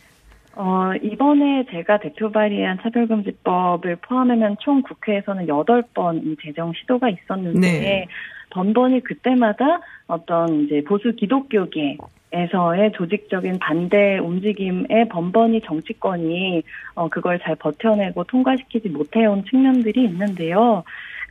어, 0.56 0.92
이번에 1.02 1.66
제가 1.72 2.00
대표 2.00 2.32
발의한 2.32 2.78
차별금지법을 2.84 3.96
포함하면 3.98 4.58
총 4.60 4.84
국회에서는 4.84 5.48
8번 5.48 6.24
이 6.26 6.36
제정 6.44 6.74
시도가 6.74 7.10
있었는데, 7.10 7.60
네. 7.60 8.08
번번이 8.50 9.02
그때마다 9.02 9.80
어떤 10.08 10.66
이제 10.66 10.84
보수 10.84 11.16
기독교계 11.16 11.98
에서의 12.34 12.94
조직적인 12.94 13.60
반대 13.60 14.18
움직임에 14.18 15.08
번번이 15.10 15.62
정치권이 15.62 16.64
어 16.96 17.08
그걸 17.08 17.40
잘 17.40 17.56
버텨내고 17.56 18.24
통과시키지 18.24 18.90
못해온 18.90 19.46
측면들이 19.46 20.04
있는데요. 20.06 20.84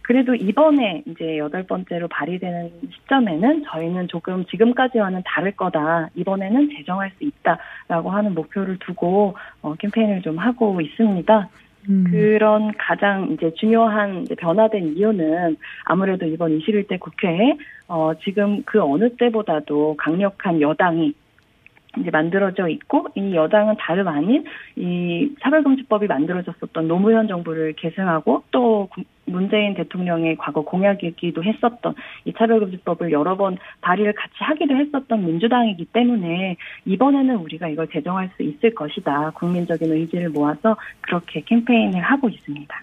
그래도 0.03 0.35
이번에 0.35 1.03
이제 1.07 1.39
여덟 1.39 1.63
번째로 1.65 2.09
발의되는 2.09 2.71
시점에는 2.91 3.65
저희는 3.71 4.09
조금 4.09 4.45
지금까지와는 4.47 5.23
다를 5.25 5.53
거다. 5.53 6.09
이번에는 6.15 6.71
제정할 6.77 7.11
수 7.19 7.25
있다라고 7.25 8.11
하는 8.11 8.35
목표를 8.35 8.79
두고 8.79 9.37
어, 9.63 9.75
캠페인을 9.75 10.23
좀 10.23 10.39
하고 10.39 10.81
있습니다. 10.81 11.49
음. 11.89 12.05
그런 12.09 12.73
가장 12.79 13.31
이제 13.33 13.53
중요한 13.55 14.23
이제 14.23 14.35
변화된 14.35 14.97
이유는 14.97 15.57
아무래도 15.85 16.27
이번 16.27 16.59
21대 16.59 17.01
국회에 17.01 17.57
어 17.89 18.13
지금 18.23 18.63
그 18.65 18.81
어느 18.81 19.17
때보다도 19.17 19.97
강력한 19.99 20.61
여당이 20.61 21.13
이제 21.99 22.11
만들어져 22.11 22.69
있고 22.69 23.09
이 23.15 23.35
여당은 23.35 23.77
다름 23.79 24.09
아닌 24.09 24.45
이 24.77 25.35
차별금지법이 25.43 26.07
만들어졌었던 26.07 26.89
노무현 26.89 27.29
정부를 27.29 27.75
계승하고 27.75 28.45
또 28.51 28.89
문재인 29.25 29.75
대통령의 29.75 30.37
과거 30.37 30.63
공약이기도 30.63 31.43
했었던 31.45 31.95
이 32.25 32.33
차별금지법을 32.37 33.13
여러 33.13 33.37
번 33.37 33.57
발의를 33.81 34.15
같이 34.15 34.35
하기도 34.39 34.77
했었던 34.77 35.25
민주당이기 35.25 35.87
때문에 35.87 36.57
이번에는 36.85 37.37
우리가 37.37 37.69
이걸 37.69 37.89
제정할 37.89 38.31
수 38.37 38.43
있을 38.43 38.75
것이다. 38.75 39.31
국민적인 39.35 39.93
의지를 39.93 40.31
모아서 40.31 40.77
그렇게 41.01 41.43
캠페인을 41.43 42.01
하고 42.01 42.29
있습니다. 42.29 42.81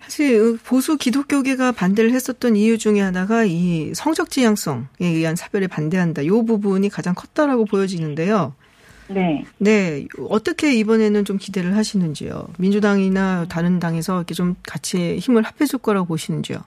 사실 0.00 0.58
보수 0.66 0.96
기독교계가 0.96 1.72
반대를 1.72 2.10
했었던 2.10 2.56
이유 2.56 2.76
중에 2.76 3.00
하나가 3.00 3.44
이 3.44 3.92
성적 3.94 4.30
지향성에 4.30 4.86
의한 5.00 5.36
사별에 5.36 5.68
반대한다. 5.68 6.22
이 6.22 6.28
부분이 6.28 6.88
가장 6.88 7.14
컸다라고 7.14 7.66
보여지는데요. 7.66 8.54
네. 9.08 9.44
네. 9.58 10.06
어떻게 10.28 10.72
이번에는 10.74 11.24
좀 11.24 11.38
기대를 11.38 11.76
하시는지요? 11.76 12.48
민주당이나 12.58 13.46
다른 13.48 13.78
당에서 13.78 14.16
이렇게 14.16 14.34
좀 14.34 14.54
같이 14.66 15.16
힘을 15.18 15.42
합해줄 15.42 15.80
거라고 15.80 16.06
보시는지요? 16.06 16.58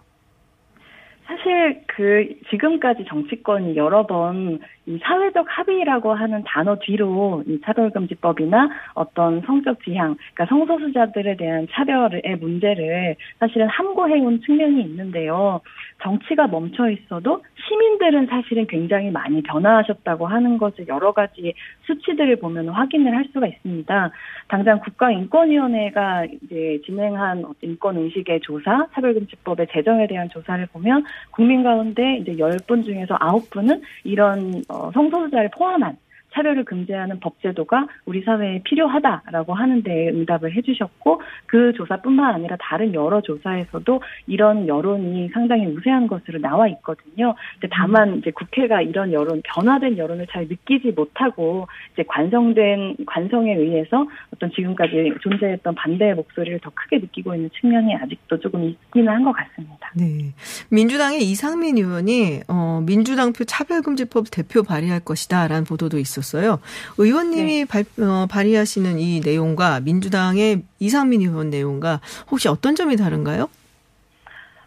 사실 1.26 1.82
그 1.88 2.28
지금까지 2.50 3.06
정치권이 3.08 3.76
여러 3.76 4.06
번 4.06 4.60
이 4.88 5.00
사회적 5.02 5.45
합의라고 5.50 6.13
하는 6.13 6.43
단어 6.45 6.78
뒤로 6.80 7.43
이 7.48 7.60
차별금지법이나 7.65 8.69
어떤 8.93 9.41
성적 9.41 9.84
지향, 9.84 10.15
그러니까 10.34 10.45
성소수자들에 10.56 11.38
대한 11.38 11.67
차별의 11.71 12.21
문제를 12.39 13.15
사실은 13.39 13.67
함구해온 13.67 14.41
측면이 14.41 14.82
있는데요. 14.84 15.62
정치가 16.02 16.48
멈춰 16.48 16.90
있어도 16.90 17.42
시민들은 17.68 18.28
사실은 18.28 18.68
굉장히 18.68 19.10
많이 19.10 19.42
변화하셨다고 19.42 20.28
하는 20.28 20.58
것을 20.58 20.88
여러 20.88 21.12
가지 21.12 21.54
수치들을 21.86 22.36
보면 22.38 22.70
확인을 22.70 23.16
할 23.16 23.26
수가 23.34 23.48
있습니다. 23.48 24.12
당장 24.48 24.80
국가인권위원회가 24.80 26.26
이제 26.26 26.80
진행한 26.86 27.46
인권 27.62 27.98
의식의 27.98 28.42
조사, 28.42 28.88
차별금지법의 28.94 29.68
제정에 29.72 30.08
대한 30.08 30.30
조사를 30.30 30.66
보면 30.68 31.04
국민 31.32 31.64
가운데 31.64 32.18
이제 32.18 32.34
10분 32.34 32.86
중에서 32.86 33.18
9분은 33.18 33.82
이런 34.04 34.62
어, 34.70 34.92
성소수자를 34.92 35.50
포함한 35.58 35.98
차별을 36.36 36.65
금지하는 36.65 37.19
법 37.19 37.41
제도가 37.41 37.88
우리 38.06 38.21
사회에 38.21 38.62
필요하다라고 38.63 39.54
하는데 39.54 40.10
응답을 40.10 40.56
해주셨고 40.56 41.21
그 41.45 41.74
조사뿐만 41.74 42.36
아니라 42.36 42.58
다른 42.60 42.93
여러 42.93 43.21
조사에서도 43.21 44.02
이런 44.28 44.67
여론이 44.67 45.30
상당히 45.34 45.65
우세한 45.67 46.08
것으로 46.08 46.39
나와 46.39 46.67
있거든요. 46.69 47.36
근데 47.54 47.69
다만 47.71 48.17
이제 48.17 48.32
국회가 48.32 48.82
이런 48.82 49.12
여론 49.13 49.41
변화된 49.43 49.98
여론을 49.98 50.28
잘 50.32 50.48
느끼지 50.48 50.91
못하고 50.95 51.67
이제 51.93 52.04
관성된 52.08 52.98
관성에 53.06 53.54
의해서 53.56 54.06
어떤 54.34 54.52
지금까지 54.52 55.13
존재했던 55.21 55.76
반대의 55.76 56.15
목소리를 56.15 56.60
더 56.60 56.69
크게 56.74 56.98
느끼고 57.00 57.34
있는 57.36 57.50
측면이 57.60 57.95
아직도 57.95 58.39
조금 58.39 58.63
있기는 58.63 59.08
한 59.12 59.26
것 59.26 59.32
같습니다. 59.34 59.91
네, 59.95 60.34
민주당의 60.69 61.24
이상민 61.24 61.78
의원이 61.78 62.41
어, 62.48 62.84
민주당 62.86 63.34
표 63.34 63.43
차별금지법 63.43 64.26
대표 64.30 64.62
발의할 64.62 65.00
것이다라는 65.00 65.63
보도도 65.63 65.98
있었습니 65.98 66.25
다. 66.26 66.36
있었어요. 66.36 66.60
의원님이 66.98 67.60
네. 67.60 67.66
발, 67.66 67.84
어, 68.04 68.26
발의하시는 68.30 69.00
이 69.00 69.22
내용과 69.22 69.82
민주당의 69.82 70.64
이상민 70.80 71.22
의원 71.22 71.50
내용과 71.50 72.02
혹시 72.30 72.50
어떤 72.50 72.76
점이 72.76 72.98
다른가요? 72.98 73.48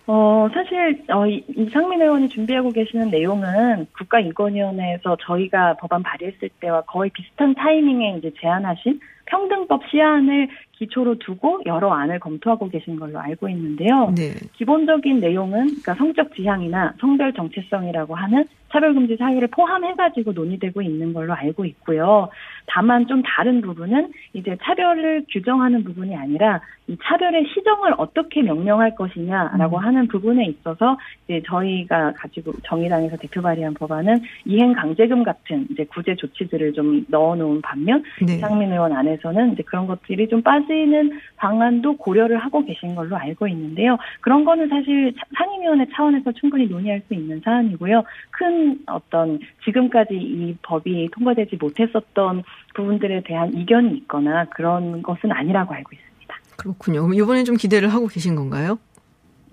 어, 0.06 0.48
사실, 0.54 1.04
어, 1.10 1.26
이상민 1.26 2.00
의원이 2.00 2.30
준비하고 2.30 2.70
계시는 2.70 3.10
내용은 3.10 3.86
국가인권위원회에서 3.98 5.18
저희가 5.20 5.74
법안 5.74 6.02
발의했을 6.02 6.48
때와 6.60 6.82
거의 6.82 7.10
비슷한 7.10 7.54
타이밍에 7.54 8.16
이제 8.16 8.32
제안하신 8.40 9.00
평등법 9.26 9.82
시안을 9.90 10.48
기초로 10.78 11.18
두고 11.18 11.60
여러 11.66 11.92
안을 11.92 12.20
검토하고 12.20 12.70
계신 12.70 12.98
걸로 12.98 13.18
알고 13.18 13.48
있는데요. 13.50 14.14
네. 14.16 14.32
기본적인 14.54 15.20
내용은 15.20 15.66
그러니까 15.66 15.94
성적 15.94 16.34
지향이나 16.34 16.94
성별 17.00 17.32
정체성이라고 17.34 18.14
하는 18.14 18.44
차별금지 18.70 19.16
사유를 19.16 19.48
포함해가지고 19.48 20.32
논의되고 20.32 20.82
있는 20.82 21.12
걸로 21.12 21.34
알고 21.34 21.64
있고요. 21.64 22.28
다만 22.66 23.06
좀 23.06 23.22
다른 23.22 23.60
부분은 23.60 24.12
이제 24.34 24.56
차별을 24.62 25.24
규정하는 25.30 25.84
부분이 25.84 26.14
아니라 26.14 26.60
이 26.86 26.96
차별의 27.02 27.46
시정을 27.52 27.94
어떻게 27.98 28.42
명명할 28.42 28.94
것이냐라고 28.94 29.76
음. 29.78 29.84
하는 29.84 30.08
부분에 30.08 30.46
있어서 30.46 30.98
이제 31.24 31.42
저희가 31.46 32.12
가지고 32.16 32.52
정의당에서 32.64 33.16
대표 33.18 33.42
발의한 33.42 33.74
법안은 33.74 34.20
이행 34.46 34.72
강제금 34.72 35.22
같은 35.22 35.66
이제 35.70 35.84
구제 35.84 36.14
조치들을 36.14 36.72
좀 36.72 37.04
넣어놓은 37.08 37.60
반면 37.62 38.02
네. 38.26 38.36
이상민 38.36 38.72
의원 38.72 38.92
안에서는 38.92 39.52
이제 39.52 39.62
그런 39.64 39.86
것들이 39.86 40.28
좀 40.28 40.42
빠지는 40.42 41.18
방안도 41.36 41.96
고려를 41.98 42.38
하고 42.38 42.64
계신 42.64 42.94
걸로 42.94 43.16
알고 43.16 43.48
있는데요. 43.48 43.98
그런 44.20 44.44
거는 44.44 44.68
사실 44.68 45.14
상임위원회 45.36 45.86
차원에서 45.94 46.32
충분히 46.32 46.66
논의할 46.66 47.02
수 47.06 47.14
있는 47.14 47.40
사안이고요. 47.44 48.02
큰 48.30 48.57
어떤 48.86 49.38
지금까지 49.64 50.14
이 50.14 50.56
법이 50.62 51.08
통과되지 51.12 51.56
못했었던 51.60 52.42
부분들에 52.74 53.22
대한 53.24 53.54
이견이 53.54 53.96
있거나 53.98 54.44
그런 54.46 55.02
것은 55.02 55.32
아니라고 55.32 55.74
알고 55.74 55.90
있습니다. 55.92 56.34
그렇군요. 56.56 57.12
이번에 57.12 57.44
좀 57.44 57.56
기대를 57.56 57.88
하고 57.88 58.06
계신 58.06 58.34
건가요? 58.34 58.78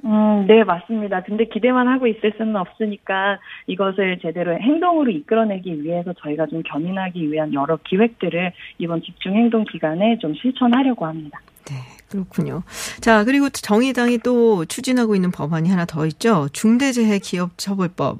음, 0.06 0.46
네, 0.48 0.64
맞습니다. 0.64 1.24
근데 1.24 1.46
기대만 1.46 1.88
하고 1.88 2.06
있을 2.06 2.34
수는 2.38 2.56
없으니까 2.56 3.40
이것을 3.66 4.20
제대로 4.22 4.54
행동으로 4.54 5.10
이끌어내기 5.10 5.84
위해서 5.84 6.14
저희가 6.14 6.46
좀 6.46 6.62
견인하기 6.62 7.32
위한 7.32 7.52
여러 7.54 7.78
기획들을 7.78 8.54
이번 8.78 9.02
집중 9.02 9.34
행동 9.34 9.64
기간에 9.64 10.20
좀 10.20 10.36
실천하려고 10.36 11.08
합니다. 11.08 11.42
네, 11.68 11.76
그렇군요. 12.12 12.62
자, 13.02 13.24
그리고 13.24 13.50
정의당이 13.50 14.20
또 14.20 14.66
추진하고 14.66 15.16
있는 15.16 15.32
법안이 15.32 15.70
하나 15.70 15.86
더 15.86 16.06
있죠. 16.06 16.50
중대재해기업처벌법. 16.54 18.20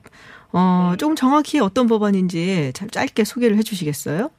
어, 0.56 0.92
네. 0.92 0.98
조금 0.98 1.16
정확히 1.16 1.60
어떤 1.60 1.86
법안인지 1.86 2.72
참 2.74 2.90
짧게 2.90 3.26
소개를 3.26 3.58
해 3.58 3.62
주시겠어요? 3.62 4.30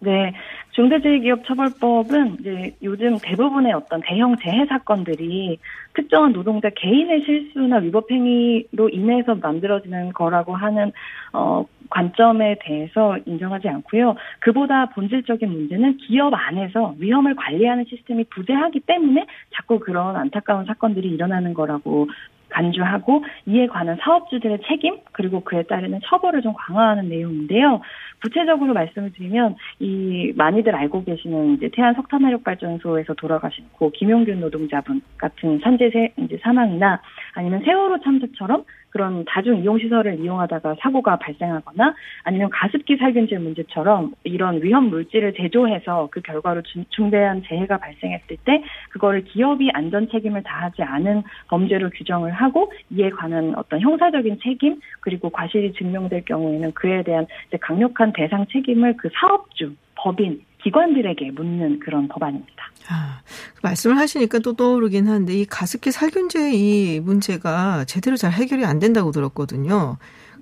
네. 0.00 0.32
중대재해기업처벌법은 0.70 2.38
이제 2.40 2.74
요즘 2.82 3.18
대부분의 3.22 3.74
어떤 3.74 4.00
대형 4.00 4.36
재해 4.38 4.64
사건들이 4.66 5.58
특정한 5.94 6.32
노동자 6.32 6.70
개인의 6.70 7.24
실수나 7.24 7.76
위법 7.76 8.10
행위로 8.10 8.88
인해서 8.90 9.34
만들어지는 9.34 10.14
거라고 10.14 10.56
하는 10.56 10.90
어 11.34 11.66
관점에 11.90 12.56
대해서 12.62 13.18
인정하지 13.26 13.68
않고요. 13.68 14.16
그보다 14.40 14.86
본질적인 14.86 15.46
문제는 15.46 15.98
기업 15.98 16.32
안에서 16.32 16.94
위험을 16.98 17.36
관리하는 17.36 17.84
시스템이 17.86 18.24
부재하기 18.30 18.80
때문에 18.80 19.26
자꾸 19.54 19.78
그런 19.78 20.16
안타까운 20.16 20.64
사건들이 20.64 21.10
일어나는 21.10 21.52
거라고 21.52 22.08
간주하고 22.52 23.24
이에 23.46 23.66
관한 23.66 23.96
사업주들의 24.00 24.60
책임 24.68 24.98
그리고 25.12 25.40
그에 25.40 25.62
따르는 25.64 26.00
처벌을 26.04 26.42
좀 26.42 26.52
강화하는 26.54 27.08
내용인데요. 27.08 27.80
구체적으로 28.22 28.72
말씀을 28.72 29.12
드리면 29.12 29.56
이 29.80 30.32
많이들 30.36 30.74
알고 30.74 31.04
계시는 31.04 31.54
이제 31.54 31.70
태안 31.72 31.94
석탄화력발전소에서 31.94 33.14
돌아가신 33.14 33.64
고 33.72 33.90
김용균 33.90 34.40
노동자분 34.40 35.02
같은 35.18 35.58
산재 35.58 35.82
이제 36.18 36.38
사망이나 36.42 37.00
아니면 37.34 37.62
세월호 37.64 38.00
참사처럼 38.02 38.64
그런 38.92 39.24
다중 39.24 39.62
이용 39.62 39.78
시설을 39.78 40.20
이용하다가 40.20 40.76
사고가 40.80 41.16
발생하거나 41.16 41.94
아니면 42.24 42.50
가습기 42.50 42.96
살균제 42.98 43.38
문제처럼 43.38 44.12
이런 44.22 44.62
위험 44.62 44.90
물질을 44.90 45.32
제조해서 45.34 46.08
그 46.10 46.20
결과로 46.20 46.60
중대한 46.90 47.42
재해가 47.46 47.78
발생했을 47.78 48.36
때 48.44 48.62
그거를 48.90 49.24
기업이 49.24 49.70
안전 49.72 50.08
책임을 50.10 50.42
다하지 50.42 50.82
않은 50.82 51.22
범죄로 51.48 51.88
규정을 51.90 52.32
하고 52.42 52.72
이에 52.90 53.10
관한 53.10 53.54
어떤 53.56 53.80
형사적인 53.80 54.38
책임 54.42 54.80
그리고 55.00 55.30
과실이 55.30 55.72
증명될 55.74 56.24
경우에는 56.24 56.72
그에 56.72 57.02
대한 57.02 57.26
강력한 57.60 58.12
대상 58.12 58.46
책임을 58.52 58.96
그 58.96 59.08
사업주 59.20 59.74
법인 59.94 60.42
기관들에게 60.62 61.32
묻는 61.32 61.78
그런 61.80 62.08
법안입니다. 62.08 62.70
아, 62.88 63.20
그 63.54 63.60
말씀을 63.62 63.96
하시니까 63.96 64.40
또 64.40 64.54
떠오르긴 64.54 65.08
한데 65.08 65.34
이 65.34 65.44
가습기 65.44 65.90
살균제 65.90 66.52
이 66.52 67.00
문제가 67.00 67.84
제대로 67.84 68.16
잘 68.16 68.32
해결이 68.32 68.64
안 68.64 68.78
된다고 68.78 69.10
들었거든요. 69.10 69.96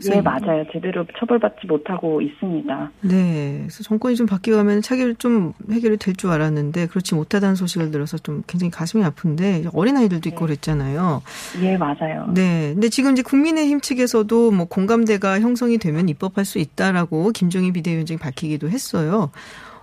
네, 0.08 0.20
맞아요. 0.22 0.64
제대로 0.72 1.04
처벌받지 1.18 1.66
못하고 1.66 2.20
있습니다. 2.22 2.90
네. 3.02 3.58
그래서 3.62 3.82
정권이 3.82 4.16
좀 4.16 4.26
바뀌어가면 4.26 4.82
차기를 4.82 5.16
좀 5.16 5.52
해결이 5.70 5.96
될 5.98 6.14
줄 6.14 6.30
알았는데 6.30 6.86
그렇지 6.88 7.14
못하다는 7.14 7.54
소식을 7.54 7.90
들어서 7.90 8.18
좀 8.18 8.42
굉장히 8.46 8.70
가슴이 8.70 9.02
아픈데 9.04 9.64
어린아이들도 9.72 10.28
있고 10.30 10.40
네. 10.40 10.46
그랬잖아요. 10.46 11.22
예, 11.62 11.76
맞아요. 11.76 12.26
네. 12.34 12.72
근데 12.74 12.88
지금 12.88 13.12
이제 13.12 13.22
국민의힘 13.22 13.80
측에서도 13.80 14.50
뭐 14.50 14.66
공감대가 14.66 15.40
형성이 15.40 15.78
되면 15.78 16.08
입법할 16.08 16.44
수 16.44 16.58
있다라고 16.58 17.30
김종인 17.32 17.72
비대위원장이 17.72 18.18
밝히기도 18.18 18.68
했어요. 18.70 19.30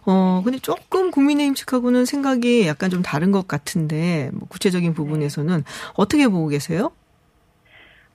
어, 0.06 0.42
근데 0.44 0.58
조금 0.60 1.12
국민의힘 1.12 1.54
측하고는 1.54 2.06
생각이 2.06 2.66
약간 2.66 2.90
좀 2.90 3.02
다른 3.02 3.32
것 3.32 3.46
같은데, 3.48 4.30
뭐 4.34 4.48
구체적인 4.48 4.94
부분에서는 4.94 5.64
어떻게 5.96 6.28
보고 6.30 6.48
계세요? 6.48 6.92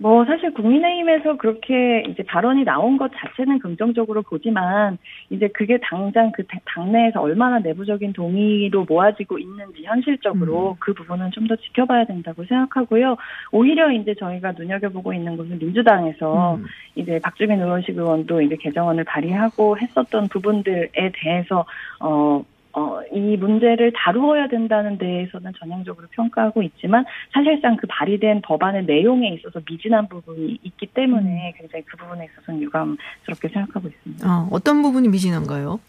뭐 0.02 0.24
사실 0.24 0.52
국민의힘에서 0.52 1.36
그렇게 1.36 2.02
이제 2.08 2.24
발언이 2.24 2.64
나온 2.64 2.96
것 2.96 3.12
자체는 3.14 3.60
긍정적으로 3.60 4.22
보지만 4.22 4.98
이제 5.30 5.46
그게 5.46 5.78
당장 5.80 6.32
그 6.32 6.42
당내에서 6.64 7.20
얼마나 7.20 7.60
내부적인 7.60 8.12
동의로 8.12 8.84
모아지고 8.88 9.38
있는지 9.38 9.84
현실적으로 9.84 10.72
음. 10.72 10.76
그 10.80 10.92
부분은 10.92 11.30
좀 11.30 11.42
더 11.46 11.56
지켜봐야 11.56 12.04
된다고 12.04 12.44
생각하고요. 12.44 13.16
오히려 13.50 13.90
이제 13.90 14.14
저희가 14.14 14.52
눈여겨보고 14.52 15.12
있는 15.12 15.36
것은 15.36 15.58
민주당에서 15.58 16.54
음. 16.54 16.64
이제 16.94 17.18
박주민 17.22 17.60
의원식 17.60 17.96
의원도 17.96 18.42
이제 18.42 18.56
개정안을 18.56 19.04
발의하고 19.04 19.78
했었던 19.78 20.28
부분들에 20.28 21.12
대해서 21.14 21.64
어 22.00 22.44
어, 22.74 23.00
이 23.12 23.37
문제를 23.37 23.92
다루어야 23.94 24.48
된다는 24.48 24.96
데에서는 24.96 25.52
전향적으로 25.58 26.06
평가하고 26.11 26.62
있지만 26.62 27.04
사실상 27.32 27.76
그 27.76 27.87
발의된 27.87 28.40
법안의 28.42 28.87
내용에 28.87 29.28
있어서 29.35 29.61
미진한 29.68 30.08
부분이 30.08 30.58
있기 30.62 30.87
때문에 30.87 31.50
음. 31.50 31.58
굉장히 31.58 31.85
그 31.85 31.96
부분에 31.98 32.26
있어서는 32.32 32.62
유감스럽게 32.62 33.48
생각하고 33.48 33.88
있습니다. 33.88 34.26
아, 34.26 34.48
어떤 34.50 34.80
부분이 34.82 35.08
미진한가요? 35.08 35.80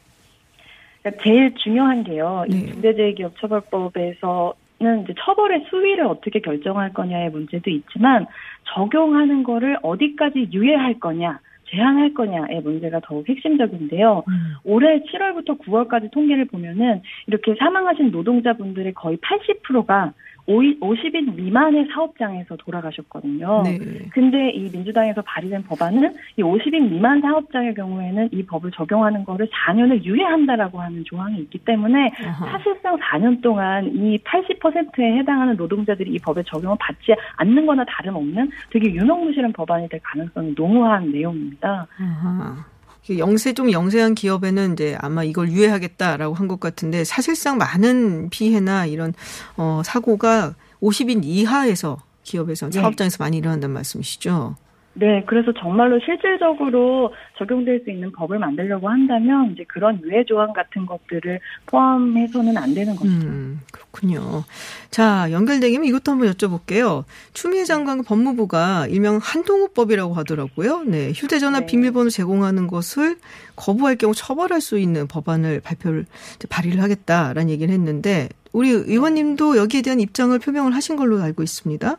그러니까 1.02 1.24
제일 1.24 1.56
중요한 1.56 2.04
게요. 2.04 2.46
네. 2.50 2.58
이 2.58 2.66
중대재해기업처벌법에서 2.68 4.56
는 4.80 5.04
이제 5.04 5.14
처벌의 5.18 5.68
수위를 5.70 6.06
어떻게 6.08 6.42
결정할 6.42 6.92
거냐의 6.92 7.30
문제도 7.30 7.70
있지만 7.70 8.26
적용하는 8.74 9.44
거를 9.44 9.78
어디까지 9.82 10.50
유예할 10.52 11.00
거냐. 11.00 11.40
제한할 11.74 12.14
거냐의 12.14 12.62
문제가 12.62 13.00
더욱 13.04 13.28
핵심적인데요. 13.28 14.24
음. 14.28 14.34
올해 14.64 15.00
7월부터 15.00 15.60
9월까지 15.60 16.12
통계를 16.12 16.46
보면은 16.46 17.02
이렇게 17.28 17.56
사망하신 17.58 18.12
노동자분들의 18.12 18.94
거의 18.94 19.18
80%가 19.18 20.14
50인 20.48 21.36
미만의 21.36 21.88
사업장에서 21.94 22.58
돌아가셨거든요. 22.58 23.64
네. 23.64 23.78
근데 24.12 24.50
이 24.50 24.70
민주당에서 24.72 25.22
발의된 25.22 25.64
법안은 25.64 26.14
이 26.38 26.44
50인 26.44 26.90
미만 26.90 27.22
사업장의 27.22 27.74
경우에는 27.76 28.30
이 28.32 28.46
법을 28.46 28.72
적용하는 28.72 29.24
거를 29.24 29.48
4년을 29.48 30.04
유예한다라고 30.04 30.82
하는 30.82 31.04
조항이 31.06 31.40
있기 31.40 31.60
때문에 31.60 32.12
아하. 32.26 32.46
사실상 32.52 32.98
4년 32.98 33.42
동안 33.42 33.86
이 33.96 34.18
80%에 34.20 35.18
해당하는 35.20 35.56
노동자들이 35.56 36.12
이 36.12 36.20
법에 36.20 36.44
적용을 36.44 36.76
받지 36.80 37.14
않는 37.38 37.66
거나 37.66 37.86
다름없는 37.86 38.50
되게 38.70 38.94
유명무실한 38.94 39.54
법안이 39.54 39.88
될 39.90 40.00
가능성이 40.04 40.54
농후한 40.56 41.12
내용입니다. 41.12 41.88
아하. 42.00 42.73
영세 43.10 43.54
좀 43.54 43.72
영세한 43.72 44.16
기업에는 44.16 44.74
이제 44.74 44.98
아마 45.02 45.24
이걸 45.24 45.52
유예하겠다라고 45.52 46.36
한 46.36 46.48
것 46.48 46.60
같은데 46.60 47.04
사실상 47.04 47.58
많은 47.58 48.30
피해나 48.30 48.86
이런 48.86 49.14
어 49.58 49.82
사고가 49.86 50.56
50인 50.82 51.22
이하에서 51.24 51.98
기업에서 52.24 52.70
네. 52.70 52.80
사업장에서 52.80 53.18
많이 53.20 53.38
일어난다는 53.38 53.74
말씀이시죠? 53.74 54.56
네, 54.96 55.24
그래서 55.26 55.52
정말로 55.54 56.00
실질적으로 56.00 57.14
적용될 57.38 57.82
수 57.84 57.90
있는 57.90 58.12
법을 58.12 58.38
만들려고 58.38 58.90
한다면 58.90 59.52
이제 59.54 59.64
그런 59.68 60.00
유예 60.04 60.26
조항 60.26 60.54
같은 60.54 60.86
것들을 60.86 61.40
포함해서는 61.66 62.56
안 62.58 62.76
되는 62.76 62.96
거죠. 62.96 63.10
음, 63.10 63.60
그렇군요. 63.72 64.44
자, 64.92 65.32
연결되면 65.32 65.84
이것도 65.86 66.12
한번 66.12 66.32
여쭤볼게요. 66.32 67.06
추미애 67.34 67.64
장관 67.64 68.04
법무부가 68.04 68.86
일명 68.88 69.20
한동훈법이라고 69.22 70.14
하더라고요. 70.14 70.84
네, 70.84 71.12
휴대전화 71.12 71.62
네. 71.62 71.66
비밀번호 71.66 72.10
제공하는 72.12 72.68
것을 72.68 73.18
거부할 73.56 73.96
경우 73.96 74.14
처벌할 74.14 74.62
수 74.62 74.78
있는 74.78 75.08
법안을 75.08 75.62
발표를 75.62 76.06
발의를 76.50 76.84
하겠다라는 76.84 77.50
얘기를 77.50 77.74
했는데 77.74 78.30
우리 78.52 78.70
의원님도 78.70 79.58
여기에 79.58 79.82
대한 79.82 80.00
입장을 80.00 80.38
표명을 80.38 80.76
하신 80.76 80.96
걸로 80.96 81.20
알고 81.20 81.42
있습니다. 81.42 81.98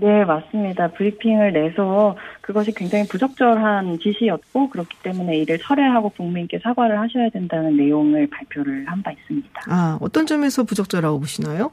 네, 0.00 0.24
맞습니다. 0.24 0.88
브리핑을 0.92 1.52
내서 1.52 2.16
그것이 2.40 2.72
굉장히 2.72 3.06
부적절한 3.08 3.98
지시였고 3.98 4.70
그렇기 4.70 4.96
때문에 5.02 5.36
이를 5.38 5.58
철회하고 5.58 6.10
국민께 6.10 6.58
사과를 6.60 6.98
하셔야 7.00 7.28
된다는 7.30 7.76
내용을 7.76 8.28
발표를 8.28 8.86
한 8.86 9.02
바 9.02 9.10
있습니다. 9.12 9.48
아, 9.68 9.98
어떤 10.00 10.26
점에서 10.26 10.64
부적절하고 10.64 11.18
보시나요? 11.20 11.70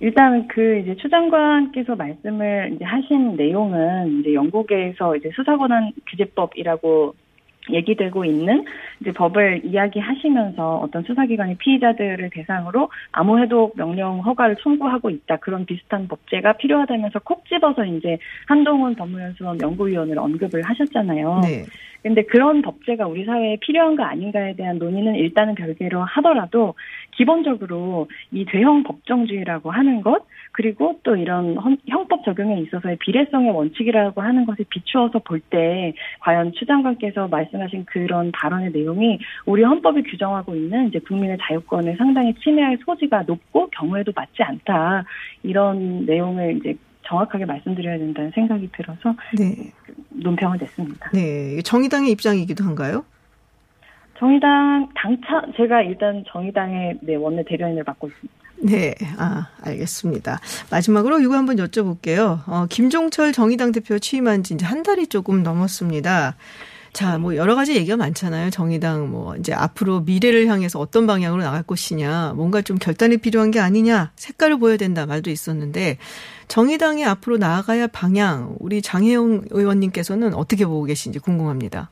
일단 0.00 0.46
그 0.48 0.78
이제 0.80 0.96
추 0.96 1.08
장관께서 1.08 1.94
말씀을 1.96 2.72
이제 2.74 2.84
하신 2.84 3.36
내용은 3.36 4.20
이제 4.20 4.34
영국에서 4.34 5.16
이제 5.16 5.30
수사권한 5.34 5.92
규제법이라고 6.10 7.14
얘기되고 7.70 8.24
있는 8.24 8.64
이제 9.00 9.12
법을 9.12 9.62
이야기하시면서 9.64 10.76
어떤 10.76 11.02
수사기관이 11.04 11.56
피의자들을 11.56 12.30
대상으로 12.30 12.90
암호해독 13.12 13.76
명령 13.76 14.20
허가를 14.20 14.56
청구하고 14.62 15.10
있다 15.10 15.36
그런 15.36 15.64
비슷한 15.64 16.08
법제가 16.08 16.54
필요하다면서 16.54 17.20
콕 17.20 17.44
집어서 17.48 17.84
이제 17.84 18.18
한동훈 18.46 18.94
법무연수원 18.94 19.60
연구위원을 19.60 20.18
언급을 20.18 20.62
하셨잖아요. 20.62 21.40
네. 21.42 21.64
근데 22.04 22.22
그런 22.22 22.60
법제가 22.60 23.06
우리 23.06 23.24
사회에 23.24 23.56
필요한가 23.62 24.06
아닌가에 24.10 24.54
대한 24.56 24.76
논의는 24.78 25.14
일단은 25.14 25.54
별개로 25.54 26.04
하더라도 26.04 26.74
기본적으로 27.12 28.08
이 28.30 28.44
대형 28.44 28.82
법정주의라고 28.82 29.70
하는 29.70 30.02
것 30.02 30.26
그리고 30.52 31.00
또 31.02 31.16
이런 31.16 31.56
형법 31.88 32.22
적용에 32.26 32.60
있어서의 32.60 32.98
비례성의 32.98 33.52
원칙이라고 33.52 34.20
하는 34.20 34.44
것을 34.44 34.66
비추어서 34.68 35.20
볼 35.20 35.40
때 35.50 35.94
과연 36.20 36.52
추 36.52 36.66
장관께서 36.66 37.28
말씀하신 37.28 37.84
그런 37.86 38.32
발언의 38.32 38.72
내용이 38.72 39.18
우리 39.46 39.62
헌법이 39.62 40.02
규정하고 40.02 40.54
있는 40.54 40.88
이제 40.88 40.98
국민의 40.98 41.38
자유권을 41.40 41.96
상당히 41.96 42.34
침해할 42.34 42.78
소지가 42.84 43.22
높고 43.22 43.68
경우에도 43.70 44.12
맞지 44.14 44.42
않다. 44.42 45.04
이런 45.42 46.04
내용을 46.06 46.58
이제 46.58 46.74
정확하게 47.06 47.44
말씀드려야 47.44 47.98
된다는 47.98 48.30
생각이 48.34 48.70
들어서 48.72 49.14
네. 49.36 49.72
논평을 50.10 50.58
냈습니다. 50.58 51.10
네, 51.12 51.62
정의당의 51.62 52.10
입장이기도 52.12 52.64
한가요? 52.64 53.04
정의당 54.18 54.88
당차 54.94 55.42
제가 55.56 55.82
일단 55.82 56.24
정의당의 56.28 56.98
네, 57.02 57.16
원내 57.16 57.44
대변인을 57.44 57.84
맡고 57.86 58.08
있습니다. 58.08 58.44
네, 58.62 58.94
아, 59.18 59.48
알겠습니다. 59.62 60.38
마지막으로 60.70 61.20
이거 61.20 61.36
한번 61.36 61.56
여쭤볼게요. 61.56 62.38
어, 62.46 62.66
김종철 62.70 63.32
정의당 63.32 63.72
대표 63.72 63.98
취임한 63.98 64.42
지 64.42 64.54
이제 64.54 64.64
한 64.64 64.82
달이 64.82 65.08
조금 65.08 65.42
넘었습니다. 65.42 66.36
자, 66.94 67.18
뭐 67.18 67.34
여러 67.34 67.56
가지 67.56 67.74
얘기가 67.74 67.96
많잖아요. 67.96 68.50
정의당 68.50 69.10
뭐 69.10 69.34
이제 69.34 69.52
앞으로 69.52 70.02
미래를 70.02 70.46
향해서 70.46 70.78
어떤 70.78 71.08
방향으로 71.08 71.42
나갈 71.42 71.64
것이냐, 71.64 72.34
뭔가 72.36 72.62
좀 72.62 72.78
결단이 72.78 73.16
필요한 73.16 73.50
게 73.50 73.58
아니냐, 73.58 74.12
색깔을 74.14 74.60
보여야 74.60 74.76
된다 74.76 75.04
말도 75.04 75.28
있었는데 75.28 75.98
정의당이 76.46 77.04
앞으로 77.04 77.36
나아가야 77.36 77.80
할 77.80 77.88
방향, 77.88 78.54
우리 78.60 78.80
장혜영 78.80 79.46
의원님께서는 79.50 80.34
어떻게 80.34 80.64
보고 80.66 80.84
계신지 80.84 81.18
궁금합니다. 81.18 81.90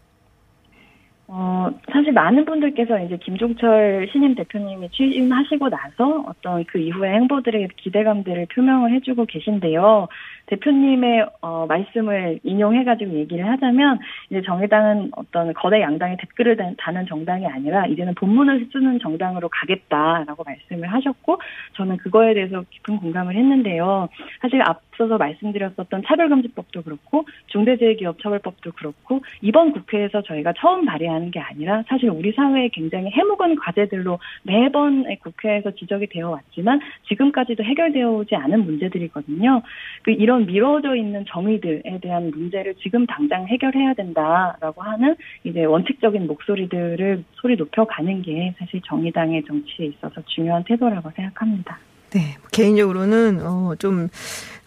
어, 1.26 1.68
사실 1.90 2.12
많은 2.12 2.44
분들께서 2.44 3.00
이제 3.00 3.16
김종철 3.16 4.06
신임 4.12 4.34
대표님이 4.34 4.90
취임하시고 4.90 5.68
나서 5.70 6.24
어떤 6.28 6.62
그 6.64 6.78
이후의 6.78 7.14
행보들의 7.14 7.68
기대감들을 7.78 8.46
표명을 8.54 8.92
해주고 8.94 9.24
계신데요. 9.24 10.08
대표님의 10.46 11.26
어, 11.40 11.66
말씀을 11.66 12.40
인용해가지고 12.42 13.12
얘기를 13.14 13.48
하자면 13.48 13.98
이제 14.30 14.42
정의당은 14.42 15.10
어떤 15.16 15.52
거대 15.54 15.80
양당의 15.80 16.16
댓글을 16.18 16.56
다는 16.78 17.06
정당이 17.06 17.46
아니라 17.46 17.86
이제는 17.86 18.14
본문을 18.14 18.68
쓰는 18.72 18.98
정당으로 18.98 19.48
가겠다라고 19.48 20.44
말씀을 20.44 20.92
하셨고 20.92 21.40
저는 21.74 21.98
그거에 21.98 22.34
대해서 22.34 22.64
깊은 22.70 22.98
공감을 22.98 23.36
했는데요. 23.36 24.08
사실 24.40 24.62
앞서서 24.62 25.18
말씀드렸었던 25.18 26.02
차별금지법도 26.06 26.82
그렇고 26.82 27.24
중대재해기업처벌법도 27.46 28.72
그렇고 28.72 29.20
이번 29.40 29.72
국회에서 29.72 30.22
저희가 30.22 30.52
처음 30.58 30.84
발의하는 30.84 31.30
게 31.30 31.40
아니라 31.40 31.82
사실 31.88 32.10
우리 32.10 32.32
사회에 32.32 32.68
굉장히 32.72 33.10
해묵은 33.10 33.56
과제들로 33.56 34.18
매번 34.42 35.04
국회에서 35.22 35.70
지적이 35.72 36.08
되어 36.08 36.30
왔지만 36.30 36.80
지금까지도 37.08 37.64
해결되어 37.64 38.10
오지 38.10 38.34
않은 38.34 38.64
문제들이거든요. 38.64 39.62
그 40.02 40.10
이런 40.10 40.31
이런 40.32 40.46
미뤄져 40.46 40.96
있는 40.96 41.26
정의들에 41.28 41.98
대한 42.00 42.30
문제를 42.30 42.74
지금 42.82 43.04
당장 43.06 43.46
해결해야 43.46 43.92
된다라고 43.92 44.80
하는 44.80 45.14
이제 45.44 45.64
원칙적인 45.64 46.26
목소리들을 46.26 47.22
소리 47.34 47.56
높여가는 47.56 48.22
게 48.22 48.54
사실 48.58 48.80
정의당의 48.88 49.44
정치에 49.46 49.86
있어서 49.88 50.22
중요한 50.26 50.64
태도라고 50.64 51.10
생각합니다. 51.14 51.78
네, 52.14 52.36
개인적으로는 52.50 53.40
어, 53.44 53.74
좀 53.78 54.08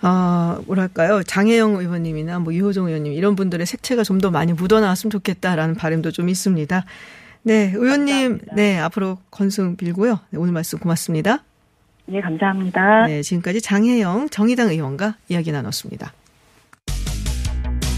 어, 0.03 0.61
뭐랄까요. 0.67 1.23
장혜영 1.23 1.77
의원님이나 1.77 2.37
뭐 2.37 2.53
이호정 2.53 2.85
의원님 2.85 3.13
이런 3.13 3.35
분들의 3.35 3.65
색채가 3.65 4.03
좀 4.03 4.19
더 4.19 4.29
많이 4.29 4.53
묻어나왔으면 4.53 5.09
좋겠다라는 5.09 5.73
바람도 5.75 6.11
좀 6.11 6.29
있습니다. 6.29 6.85
네, 7.41 7.71
의원님, 7.75 8.07
감사합니다. 8.07 8.55
네, 8.55 8.77
앞으로 8.77 9.17
건승 9.31 9.77
빌고요. 9.77 10.19
네, 10.29 10.37
오늘 10.39 10.53
말씀 10.53 10.77
고맙습니다. 10.77 11.43
네, 12.07 12.21
감사합니다. 12.21 13.07
네, 13.07 13.21
지금까지 13.21 13.61
장혜영 13.61 14.29
정의당 14.29 14.69
의원과 14.69 15.15
이야기 15.29 15.51
나눴습니다. 15.51 16.13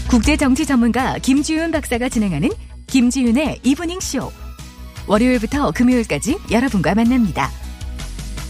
국제 0.08 0.36
정치 0.36 0.64
전문가 0.64 1.18
김지윤 1.18 1.70
박사가 1.70 2.08
진행하는 2.08 2.48
김지윤의 2.86 3.60
이브닝 3.62 4.00
쇼. 4.00 4.32
월요일부터 5.06 5.70
금요일까지 5.72 6.38
여러분과 6.50 6.94
만납니다. 6.94 7.50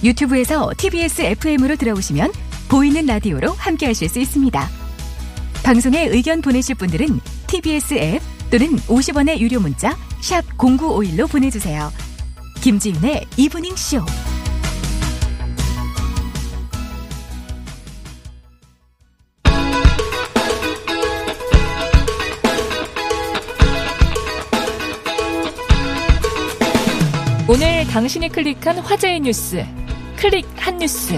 유튜브에서 0.05 0.73
TBS 0.77 1.23
FM으로 1.23 1.75
들어오시면 1.75 2.31
보이는 2.69 3.05
라디오로 3.07 3.53
함께 3.53 3.87
하실 3.87 4.09
수 4.09 4.21
있습니다. 4.21 4.69
방송에 5.65 6.07
의견 6.07 6.41
보내실 6.41 6.77
분들은 6.77 7.21
TBS 7.49 7.95
앱 7.95 8.23
또는 8.51 8.77
50원의 8.87 9.39
유료 9.41 9.59
문자 9.61 9.97
0951로 10.21 11.29
보내주세요. 11.31 11.91
김지윤의 12.61 13.27
이브닝 13.37 13.75
쇼. 13.75 14.05
오늘 27.51 27.87
당신이 27.87 28.29
클릭한 28.29 28.79
화제의 28.81 29.21
뉴스 29.21 29.65
클릭 30.19 30.47
한 30.57 30.77
뉴스 30.77 31.15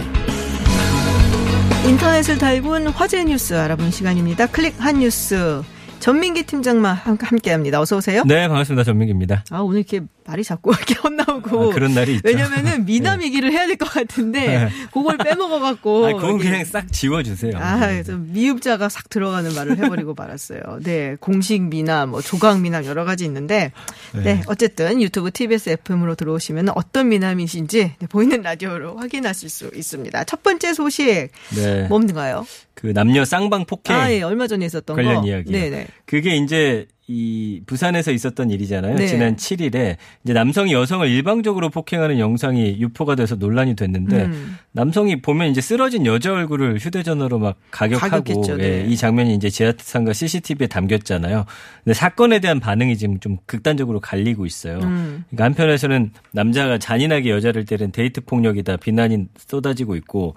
인터넷을 1.88 2.38
달군 2.38 2.86
화제 2.86 3.24
뉴스 3.24 3.54
알아보는 3.54 3.90
시간입니다. 3.90 4.46
클릭 4.46 4.74
한 4.78 5.00
뉴스 5.00 5.60
전민기 5.98 6.44
팀장과 6.44 6.94
함께합니다. 6.94 7.80
어서 7.80 7.96
오세요. 7.96 8.22
네, 8.26 8.46
반갑습니다. 8.46 8.84
전민기입니다. 8.84 9.44
아 9.50 9.58
오늘 9.58 9.80
이렇게 9.80 10.02
말이 10.30 10.44
자꾸 10.44 10.70
이렇게 10.76 10.94
헛나오고 10.94 11.70
아, 11.70 11.74
그런 11.74 11.92
날이 11.94 12.14
있죠. 12.14 12.22
왜냐면은 12.28 12.84
미남 12.86 13.18
네. 13.20 13.26
얘기를 13.26 13.50
해야 13.52 13.66
될 13.66 13.76
것 13.76 13.90
같은데 13.92 14.46
네. 14.46 14.68
그걸 14.92 15.16
빼먹어 15.18 15.58
갖고 15.58 16.06
아, 16.06 16.12
그건 16.12 16.38
그냥 16.38 16.64
싹 16.64 16.90
지워 16.92 17.22
주세요. 17.22 17.52
아, 17.56 17.78
그래서 17.80 18.16
미흡자가 18.16 18.88
싹 18.88 19.08
들어가는 19.08 19.54
말을 19.54 19.78
해 19.78 19.88
버리고 19.88 20.14
말았어요. 20.14 20.60
네. 20.82 21.16
공식 21.20 21.62
미남, 21.62 22.10
뭐 22.10 22.20
조각 22.22 22.60
미남 22.60 22.84
여러 22.84 23.04
가지 23.04 23.24
있는데 23.24 23.72
네. 24.12 24.22
네 24.22 24.42
어쨌든 24.46 25.00
유튜브 25.02 25.30
TBS 25.30 25.70
FM으로 25.70 26.14
들어오시면 26.14 26.68
어떤 26.74 27.08
미남이신지 27.08 27.94
네, 27.98 28.06
보이는 28.08 28.42
라디오로 28.42 28.96
확인하실 28.98 29.48
수 29.48 29.70
있습니다. 29.74 30.24
첫 30.24 30.42
번째 30.42 30.74
소식 30.74 31.30
네. 31.56 31.86
뭔가요? 31.88 32.46
그 32.74 32.88
남녀 32.94 33.24
쌍방 33.24 33.64
폭행 33.66 33.96
아, 33.96 34.10
예. 34.10 34.22
얼마 34.22 34.46
전에 34.46 34.64
있었던 34.66 34.96
관련 34.96 35.22
거. 35.22 35.26
이야기. 35.28 35.50
네네. 35.52 35.86
그게 36.06 36.36
이제 36.36 36.86
이 37.12 37.60
부산에서 37.66 38.12
있었던 38.12 38.52
일이잖아요. 38.52 38.94
네. 38.94 39.06
지난 39.08 39.34
7일에 39.34 39.96
이제 40.22 40.32
남성이 40.32 40.72
여성을 40.72 41.08
일방적으로 41.08 41.68
폭행하는 41.68 42.20
영상이 42.20 42.76
유포가 42.78 43.16
돼서 43.16 43.34
논란이 43.34 43.74
됐는데 43.74 44.26
음. 44.26 44.56
남성이 44.70 45.20
보면 45.20 45.50
이제 45.50 45.60
쓰러진 45.60 46.06
여자 46.06 46.32
얼굴을 46.32 46.78
휴대전화로 46.78 47.40
막 47.40 47.56
가격하고 47.72 48.44
예, 48.50 48.56
네. 48.56 48.86
이 48.86 48.96
장면이 48.96 49.34
이제 49.34 49.50
지하상가 49.50 50.12
CCTV에 50.12 50.68
담겼잖아요. 50.68 51.46
근데 51.82 51.94
사건에 51.94 52.38
대한 52.38 52.60
반응이 52.60 52.96
지금 52.96 53.18
좀 53.18 53.38
극단적으로 53.44 53.98
갈리고 53.98 54.46
있어요. 54.46 54.78
음. 54.78 55.24
그러니까 55.30 55.46
한편에서는 55.46 56.12
남자가 56.30 56.78
잔인하게 56.78 57.30
여자를 57.30 57.64
때린 57.64 57.90
데이트 57.90 58.20
폭력이다 58.20 58.76
비난이 58.76 59.26
쏟아지고 59.36 59.96
있고 59.96 60.36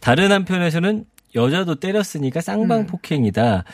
다른 0.00 0.32
한편에서는 0.32 1.04
여자도 1.34 1.76
때렸으니까 1.76 2.40
쌍방 2.40 2.80
음. 2.80 2.86
폭행이다. 2.86 3.64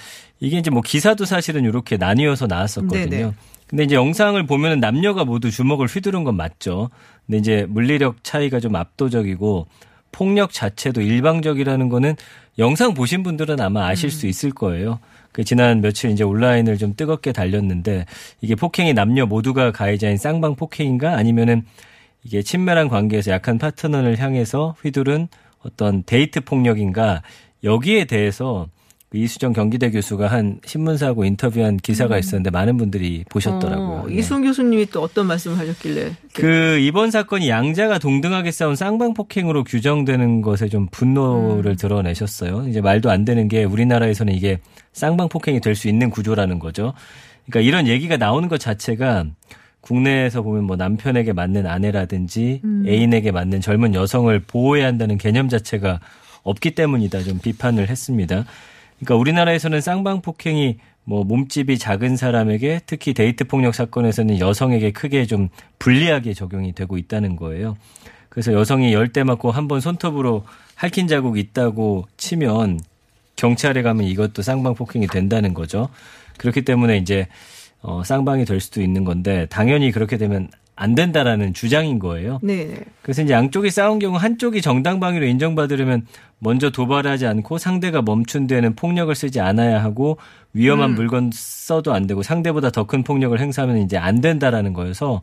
이게 0.41 0.59
이제 0.59 0.71
뭐 0.71 0.83
기사도 0.83 1.25
사실은 1.25 1.65
이렇게 1.65 1.97
나뉘어서 1.97 2.47
나왔었거든요. 2.47 3.09
네네. 3.09 3.33
근데 3.67 3.85
이제 3.85 3.95
영상을 3.95 4.45
보면은 4.47 4.81
남녀가 4.81 5.25
모두 5.25 5.51
주먹을 5.51 5.87
휘두른 5.87 6.25
건 6.25 6.37
맞죠. 6.37 6.91
근데 7.27 7.39
이제 7.39 7.67
물리력 7.69 8.23
차이가 8.23 8.61
좀 8.61 8.77
압도적이고 8.77 9.67
폭력 10.13 10.53
자체도 10.53 11.01
일방적이라는 11.01 11.89
거는 11.89 12.15
영상 12.59 12.95
보신 12.95 13.23
분들은 13.23 13.61
아마 13.61 13.87
아실 13.87 14.09
음. 14.09 14.11
수 14.11 14.27
있을 14.27 14.53
거예요. 14.53 15.01
그 15.33 15.43
지난 15.43 15.81
며칠 15.81 16.11
이제 16.11 16.23
온라인을 16.23 16.79
좀 16.79 16.95
뜨겁게 16.95 17.33
달렸는데 17.33 18.07
이게 18.41 18.55
폭행이 18.55 18.95
남녀 18.95 19.27
모두가 19.27 19.73
가해자인 19.73 20.17
쌍방 20.17 20.55
폭행인가 20.55 21.17
아니면은 21.17 21.65
이게 22.23 22.43
친밀한 22.43 22.89
관계에서 22.89 23.33
약한 23.33 23.59
파트너를 23.59 24.19
향해서 24.19 24.77
휘두른 24.81 25.29
어떤 25.65 26.03
데이트 26.05 26.41
폭력인가 26.41 27.23
여기에 27.63 28.05
대해서 28.05 28.67
그 29.11 29.19
이수정 29.19 29.53
경기대 29.53 29.91
교수가 29.93 30.27
한 30.27 30.59
신문사하고 30.67 31.25
인터뷰한 31.25 31.77
기사가 31.77 32.17
음. 32.17 32.19
있었는데 32.19 32.51
많은 32.51 32.77
분들이 32.77 33.25
보셨더라고요. 33.31 33.89
어, 33.89 34.07
네. 34.09 34.17
이수정 34.17 34.43
교수님이 34.43 34.87
또 34.87 35.03
어떤 35.03 35.29
말씀을 35.29 35.57
하셨길래? 35.57 36.17
그 36.33 36.79
이번 36.81 37.13
사건이 37.13 37.49
양자가 37.49 37.99
동등하게 38.01 38.51
싸운 38.51 38.75
쌍방 38.75 39.15
폭행으로 39.15 39.63
규정되는 39.63 40.43
것에 40.43 40.69
좀 40.69 40.89
분노를 40.91 41.73
음. 41.73 41.77
드러내셨어요. 41.77 42.67
이제 42.69 42.81
말도 42.81 43.09
안 43.09 43.25
되는 43.25 43.47
게 43.47 43.63
우리나라에서는 43.63 44.35
이게 44.35 44.59
쌍방 44.93 45.29
폭행이 45.29 45.61
될 45.61 45.77
수 45.77 45.89
있는 45.89 46.11
구조라는 46.11 46.59
거죠. 46.59 46.93
그러니까 47.47 47.69
이런 47.69 47.87
얘기가 47.87 48.17
나오는 48.17 48.49
것 48.49 48.59
자체가 48.59 49.27
국내에서 49.85 50.41
보면 50.43 50.65
뭐 50.65 50.77
남편에게 50.77 51.35
맞는 51.35 51.67
아내라든지 51.67 52.63
음. 52.65 52.85
애인에게 52.89 53.33
맞는 53.33 53.61
젊은 53.61 53.95
여성을 53.95 54.39
보호해야 54.41 54.87
한다는 54.87 55.19
개념 55.19 55.49
자체가 55.51 56.01
없기 56.43 56.71
때문이다 56.75 57.23
좀 57.23 57.39
비판을 57.39 57.89
했습니다. 57.91 58.45
그러니까 58.99 59.17
우리나라에서는 59.17 59.81
쌍방 59.83 60.23
폭행이 60.23 60.79
뭐 61.05 61.23
몸집이 61.25 61.77
작은 61.77 62.17
사람에게 62.17 62.81
특히 62.87 63.13
데이트 63.13 63.45
폭력 63.45 63.75
사건에서는 63.75 64.39
여성에게 64.41 64.93
크게 64.93 65.27
좀 65.27 65.51
불리하게 65.79 66.33
적용이 66.33 66.73
되고 66.73 66.97
있다는 66.97 67.37
거예요. 67.37 67.77
그래서 68.31 68.53
여성이 68.55 68.95
열 68.95 69.09
대 69.13 69.23
맞고 69.23 69.51
한 69.51 69.69
번 69.69 69.81
손톱으로 69.81 70.45
할킨 70.77 71.09
자국 71.09 71.39
있다고 71.39 72.07
치면 72.17 72.81
경찰에 73.37 73.83
가면 73.83 74.07
이것도 74.07 74.41
쌍방 74.41 74.75
폭행이 74.75 75.07
된다는 75.09 75.53
거죠. 75.53 75.91
그렇기 76.39 76.63
때문에 76.63 76.97
이제 76.97 77.27
어 77.87 78.03
쌍방이 78.03 78.45
될 78.47 78.61
수도 78.61 78.81
있는 78.83 79.05
건데 79.05 79.47
당연히 79.51 79.93
그렇게 79.93 80.17
되면 80.17 80.49
안 80.75 80.95
된다라는 80.95 81.55
주장인 81.55 81.99
거예요. 81.99 82.41
네. 82.43 82.75
그래서 83.03 83.23
이제 83.23 83.33
양쪽이 83.33 83.71
싸운 83.71 83.99
경우 83.99 84.17
한쪽이 84.17 84.61
정당방위로 84.61 85.25
인정받으려면 85.27 86.07
먼저 86.41 86.71
도발하지 86.71 87.27
않고 87.27 87.59
상대가 87.59 88.03
멈춘 88.03 88.47
데에는 88.47 88.75
폭력을 88.75 89.15
쓰지 89.15 89.41
않아야 89.41 89.85
하고 89.85 90.19
위험한 90.53 90.91
음. 90.91 90.95
물건 90.95 91.31
써도 91.33 91.93
안 91.95 92.07
되고 92.07 92.23
상대보다 92.23 92.71
더 92.71 92.85
큰 92.87 93.03
폭력을 93.05 93.39
행사하면 93.39 93.79
이제 93.79 93.97
안 93.97 94.21
된다라는 94.21 94.73
거여서 94.73 95.23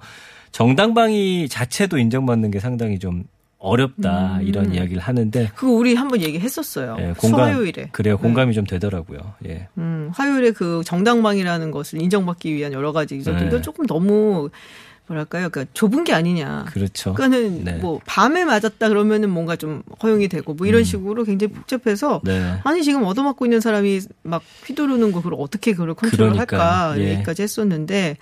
정당방위 0.52 1.48
자체도 1.50 1.98
인정받는 1.98 2.52
게 2.52 2.60
상당히 2.60 3.00
좀 3.00 3.24
어렵다 3.62 4.38
음. 4.38 4.48
이런 4.48 4.74
이야기를 4.74 5.02
하는데 5.02 5.52
그거 5.56 5.72
우리 5.72 5.94
한번 5.94 6.22
얘기했었어요. 6.22 6.98
예, 7.00 7.14
공감, 7.16 7.42
화요일에 7.42 7.90
그래요 7.92 8.18
공감이 8.18 8.50
네. 8.50 8.54
좀 8.56 8.66
되더라고요. 8.66 9.20
예. 9.48 9.68
음, 9.78 10.10
화요일에 10.14 10.52
그 10.52 10.82
정당방위라는 10.84 11.70
것을 11.70 12.02
인정받기 12.02 12.54
위한 12.54 12.74
여러 12.74 12.92
가지 12.92 13.20
네. 13.20 13.46
이건 13.48 13.62
조금 13.62 13.86
너무 13.86 14.50
뭐랄까요? 15.08 15.50
그러니까 15.50 15.72
좁은 15.74 16.04
게 16.04 16.14
아니냐. 16.14 16.66
그렇죠. 16.70 17.14
그러니까는 17.14 17.64
네. 17.64 17.74
뭐 17.74 18.00
밤에 18.06 18.46
맞았다 18.46 18.90
그러면은 18.90 19.30
뭔가 19.30 19.56
좀 19.56 19.84
허용이 20.02 20.28
되고 20.28 20.54
뭐 20.54 20.66
이런 20.66 20.82
음. 20.82 20.84
식으로 20.84 21.24
굉장히 21.24 21.54
복잡해서 21.54 22.22
네. 22.24 22.60
아니 22.64 22.84
지금 22.84 23.04
얻어맞고 23.04 23.46
있는 23.46 23.60
사람이 23.60 24.02
막 24.24 24.42
휘두르는 24.66 25.12
거 25.12 25.22
그걸 25.22 25.38
어떻게 25.40 25.74
그걸 25.74 25.94
컨트롤할까 25.94 26.46
그러니까. 26.46 26.96
예. 26.98 27.14
얘기까지 27.14 27.44
했었는데 27.44 28.18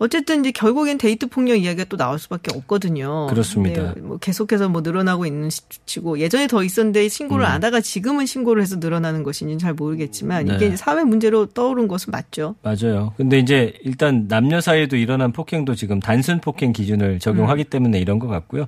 어쨌든 0.00 0.40
이제 0.40 0.50
결국엔 0.50 0.96
데이트 0.96 1.26
폭력 1.26 1.56
이야기가 1.56 1.84
또 1.84 1.98
나올 1.98 2.18
수밖에 2.18 2.56
없거든요. 2.56 3.26
그렇습니다. 3.26 3.94
뭐 3.98 4.16
계속해서 4.16 4.70
뭐 4.70 4.80
늘어나고 4.80 5.26
있는 5.26 5.50
수치고 5.50 6.20
예전에 6.20 6.46
더 6.46 6.64
있었는데 6.64 7.10
신고를 7.10 7.44
음. 7.44 7.46
안 7.46 7.52
하다가 7.56 7.82
지금은 7.82 8.24
신고를 8.24 8.62
해서 8.62 8.76
늘어나는 8.76 9.22
것인지는 9.24 9.58
잘 9.58 9.74
모르겠지만 9.74 10.46
네. 10.46 10.54
이게 10.56 10.74
사회 10.74 11.04
문제로 11.04 11.44
떠오른 11.44 11.86
것은 11.86 12.12
맞죠. 12.12 12.54
맞아요. 12.62 13.12
근데 13.18 13.38
이제 13.38 13.74
일단 13.84 14.26
남녀 14.26 14.62
사이에도 14.62 14.96
일어난 14.96 15.32
폭행도 15.32 15.74
지금 15.74 16.00
단순 16.00 16.40
폭행 16.40 16.72
기준을 16.72 17.18
적용하기 17.18 17.64
음. 17.64 17.68
때문에 17.68 17.98
이런 18.00 18.18
것 18.18 18.26
같고요. 18.26 18.64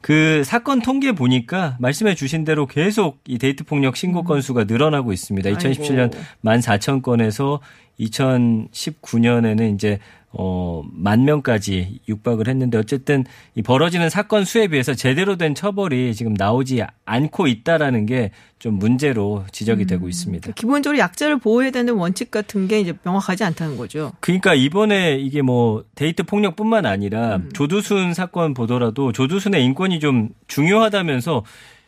그 0.00 0.44
사건 0.44 0.80
통계 0.80 1.12
보니까 1.12 1.76
말씀해 1.78 2.14
주신 2.14 2.44
대로 2.44 2.66
계속 2.66 3.18
이 3.28 3.36
데이트 3.36 3.64
폭력 3.64 3.98
신고 3.98 4.20
음. 4.20 4.24
건수가 4.24 4.64
늘어나고 4.64 5.12
있습니다. 5.12 5.50
2017년 5.50 6.10
14,000건에서 6.42 7.60
2019년에는 8.00 9.74
이제 9.74 9.98
어, 10.32 10.82
만 10.92 11.24
명까지 11.24 12.00
육박을 12.08 12.48
했는데 12.48 12.78
어쨌든 12.78 13.24
이 13.54 13.62
벌어지는 13.62 14.10
사건 14.10 14.44
수에 14.44 14.68
비해서 14.68 14.94
제대로 14.94 15.36
된 15.36 15.54
처벌이 15.54 16.14
지금 16.14 16.34
나오지 16.34 16.82
않고 17.04 17.46
있다라는 17.46 18.06
게 18.06 18.30
좀 18.60 18.74
문제로 18.74 19.42
지적이 19.52 19.84
음, 19.84 19.86
되고 19.86 20.06
있습니다. 20.06 20.52
기본적으로 20.52 20.98
약자를 20.98 21.38
보호해야 21.38 21.70
되는 21.70 21.94
원칙 21.94 22.30
같은 22.30 22.68
게 22.68 22.78
이제 22.78 22.92
명확하지 23.02 23.42
않다는 23.42 23.78
거죠. 23.78 24.12
그러니까 24.20 24.54
이번에 24.54 25.16
이게 25.16 25.40
뭐 25.40 25.82
데이트 25.94 26.24
폭력뿐만 26.24 26.84
아니라 26.84 27.36
음. 27.36 27.48
조두순 27.54 28.12
사건 28.12 28.52
보더라도 28.52 29.12
조두순의 29.12 29.64
인권이 29.64 29.98
좀 29.98 30.28
중요하다면서 30.46 31.42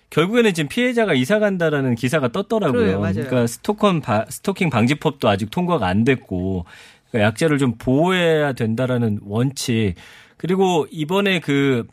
결국에는 0.09 0.55
지금 0.55 0.69
피해자가 0.69 1.13
이사 1.13 1.39
간다라는 1.39 1.95
기사가 1.95 2.29
떴더라고요. 2.29 3.01
그래 3.01 3.13
그러니까 3.13 3.47
스토킹, 3.47 4.01
스토킹 4.31 4.71
방지법도 4.71 5.29
아직 5.29 5.51
통과가 5.51 5.87
안 5.87 6.05
됐고 6.05 6.65
그러니까 7.12 7.29
약자를 7.29 7.59
좀 7.59 7.75
보호해야 7.79 8.55
된다라는 8.55 9.20
원칙 9.22 9.94
그리고 10.37 10.87
이번에 10.90 11.38
그 11.38 11.87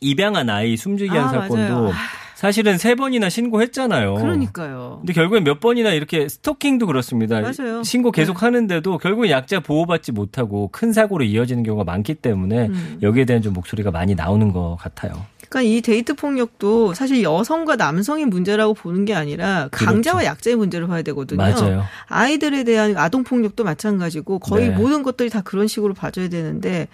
입양한 0.00 0.50
아이 0.50 0.76
숨지기 0.76 1.10
한 1.10 1.26
아, 1.26 1.28
사건도 1.28 1.82
맞아요. 1.82 1.92
사실은 2.34 2.78
세 2.78 2.94
번이나 2.94 3.30
신고했잖아요. 3.30 4.14
그러니까요. 4.14 4.96
근데 5.00 5.12
결국엔 5.12 5.44
몇 5.44 5.60
번이나 5.60 5.92
이렇게 5.92 6.28
스토킹도 6.28 6.86
그렇습니다. 6.86 7.40
맞아요. 7.40 7.82
신고 7.84 8.10
계속 8.10 8.34
네. 8.34 8.40
하는데도 8.40 8.98
결국엔 8.98 9.30
약자 9.30 9.60
보호받지 9.60 10.12
못하고 10.12 10.68
큰 10.72 10.92
사고로 10.92 11.24
이어지는 11.24 11.62
경우가 11.62 11.84
많기 11.84 12.14
때문에 12.14 12.66
음. 12.66 12.98
여기에 13.02 13.24
대한 13.24 13.40
좀 13.40 13.52
목소리가 13.54 13.92
많이 13.92 14.14
나오는 14.14 14.52
것 14.52 14.76
같아요. 14.78 15.24
그러니까 15.54 15.62
이 15.62 15.80
데이트 15.82 16.14
폭력도 16.14 16.94
사실 16.94 17.22
여성과 17.22 17.76
남성의 17.76 18.24
문제라고 18.26 18.74
보는 18.74 19.04
게 19.04 19.14
아니라 19.14 19.68
강자와 19.70 20.18
그렇죠. 20.18 20.26
약자의 20.26 20.56
문제로 20.56 20.88
봐야 20.88 21.02
되거든요. 21.02 21.38
맞아요. 21.38 21.84
아이들에 22.06 22.64
대한 22.64 22.96
아동 22.96 23.22
폭력도 23.22 23.62
마찬가지고 23.62 24.40
거의 24.40 24.70
네. 24.70 24.74
모든 24.74 25.04
것들이 25.04 25.30
다 25.30 25.42
그런 25.42 25.68
식으로 25.68 25.94
봐줘야 25.94 26.28
되는데 26.28 26.88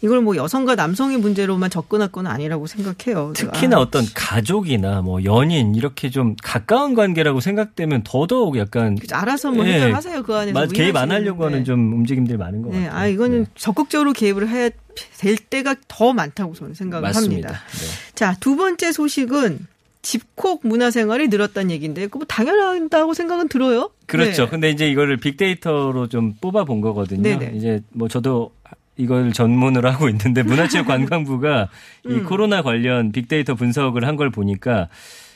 이걸 0.00 0.20
뭐 0.20 0.36
여성과 0.36 0.76
남성의 0.76 1.18
문제로만 1.18 1.70
접근할 1.70 2.08
건 2.08 2.26
아니라고 2.26 2.66
생각해요. 2.66 3.32
특히나 3.34 3.78
아. 3.78 3.80
어떤 3.80 4.04
가족이나 4.14 5.02
뭐 5.02 5.24
연인 5.24 5.74
이렇게 5.74 6.08
좀 6.08 6.36
가까운 6.42 6.94
관계라고 6.94 7.40
생각되면 7.40 8.02
더더욱 8.04 8.58
약간 8.58 8.96
알아서 9.10 9.50
뭐 9.50 9.66
예, 9.66 9.90
하세요 9.90 10.22
그 10.22 10.34
안에서 10.34 10.58
뭐 10.58 10.66
개입 10.68 10.96
안 10.96 11.10
하려고 11.10 11.44
하는 11.44 11.64
좀 11.64 11.92
움직임들이 11.92 12.38
많은 12.38 12.62
것 12.62 12.70
네. 12.70 12.84
같아요. 12.84 13.00
아 13.00 13.06
이거는 13.06 13.44
네. 13.44 13.50
적극적으로 13.56 14.12
개입을 14.12 14.48
해야 14.48 14.70
될 15.18 15.36
때가 15.36 15.74
더 15.88 16.12
많다고 16.12 16.54
저는 16.54 16.74
생각을 16.74 17.02
맞습니다. 17.02 17.48
합니다. 17.48 17.64
네. 17.72 18.14
자두 18.14 18.56
번째 18.56 18.92
소식은 18.92 19.66
집콕 20.02 20.60
문화생활이 20.64 21.26
늘었다는 21.26 21.72
얘기인데 21.72 22.06
그뭐 22.06 22.24
당연하다고 22.26 23.14
생각은 23.14 23.48
들어요. 23.48 23.90
그렇죠. 24.06 24.44
네. 24.44 24.50
근데 24.50 24.70
이제 24.70 24.88
이거를 24.88 25.16
빅데이터로 25.16 26.08
좀 26.08 26.34
뽑아 26.40 26.64
본 26.64 26.80
거거든요. 26.80 27.22
네네. 27.22 27.52
이제 27.56 27.82
뭐 27.90 28.06
저도 28.06 28.52
이걸 28.98 29.32
전문으로 29.32 29.90
하고 29.90 30.08
있는데 30.10 30.42
문화체육관광부가 30.44 31.68
음. 32.06 32.10
이 32.16 32.20
코로나 32.24 32.60
관련 32.62 33.12
빅데이터 33.12 33.54
분석을 33.54 34.04
한 34.06 34.16
걸 34.18 34.30
보니까 34.30 34.88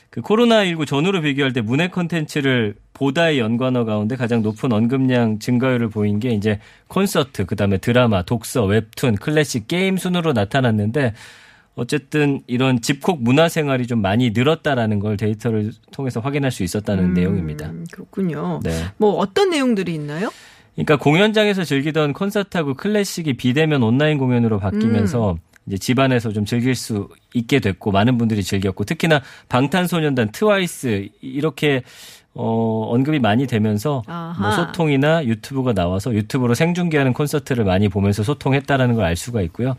그 0.09 0.21
코로나19 0.21 0.85
전후로 0.85 1.21
비교할 1.21 1.53
때 1.53 1.61
문해 1.61 1.87
콘텐츠를 1.87 2.75
보다의 2.93 3.39
연관어 3.39 3.85
가운데 3.85 4.15
가장 4.15 4.43
높은 4.43 4.71
언급량 4.71 5.39
증가율을 5.39 5.89
보인 5.89 6.19
게 6.19 6.29
이제 6.31 6.59
콘서트, 6.87 7.45
그 7.45 7.55
다음에 7.55 7.77
드라마, 7.77 8.21
독서, 8.21 8.65
웹툰, 8.65 9.15
클래식, 9.15 9.67
게임 9.67 9.97
순으로 9.97 10.33
나타났는데 10.33 11.13
어쨌든 11.75 12.41
이런 12.45 12.81
집콕 12.81 13.23
문화 13.23 13.49
생활이 13.49 13.87
좀 13.87 14.01
많이 14.03 14.29
늘었다라는 14.31 14.99
걸 14.99 15.17
데이터를 15.17 15.71
통해서 15.91 16.19
확인할 16.19 16.51
수 16.51 16.63
있었다는 16.63 17.05
음, 17.05 17.13
내용입니다. 17.15 17.71
그렇군요. 17.91 18.59
네. 18.63 18.83
뭐 18.97 19.13
어떤 19.13 19.49
내용들이 19.49 19.93
있나요? 19.95 20.29
그러니까 20.75 20.97
공연장에서 20.97 21.63
즐기던 21.63 22.13
콘서트하고 22.13 22.73
클래식이 22.73 23.33
비대면 23.33 23.83
온라인 23.83 24.17
공연으로 24.17 24.59
바뀌면서 24.59 25.33
음. 25.33 25.37
이제 25.67 25.77
집안에서 25.77 26.31
좀 26.33 26.45
즐길 26.45 26.75
수 26.75 27.07
있게 27.33 27.59
됐고 27.59 27.91
많은 27.91 28.17
분들이 28.17 28.43
즐겼고 28.43 28.83
특히나 28.83 29.21
방탄소년단 29.49 30.31
트와이스 30.31 31.09
이렇게 31.21 31.83
어, 32.33 32.87
언급이 32.89 33.19
많이 33.19 33.45
되면서 33.45 34.01
뭐 34.41 34.51
소통이나 34.51 35.23
유튜브가 35.25 35.73
나와서 35.73 36.13
유튜브로 36.13 36.55
생중계하는 36.55 37.13
콘서트를 37.13 37.63
많이 37.63 37.89
보면서 37.89 38.23
소통했다라는 38.23 38.95
걸 38.95 39.05
알 39.05 39.15
수가 39.15 39.41
있고요. 39.43 39.75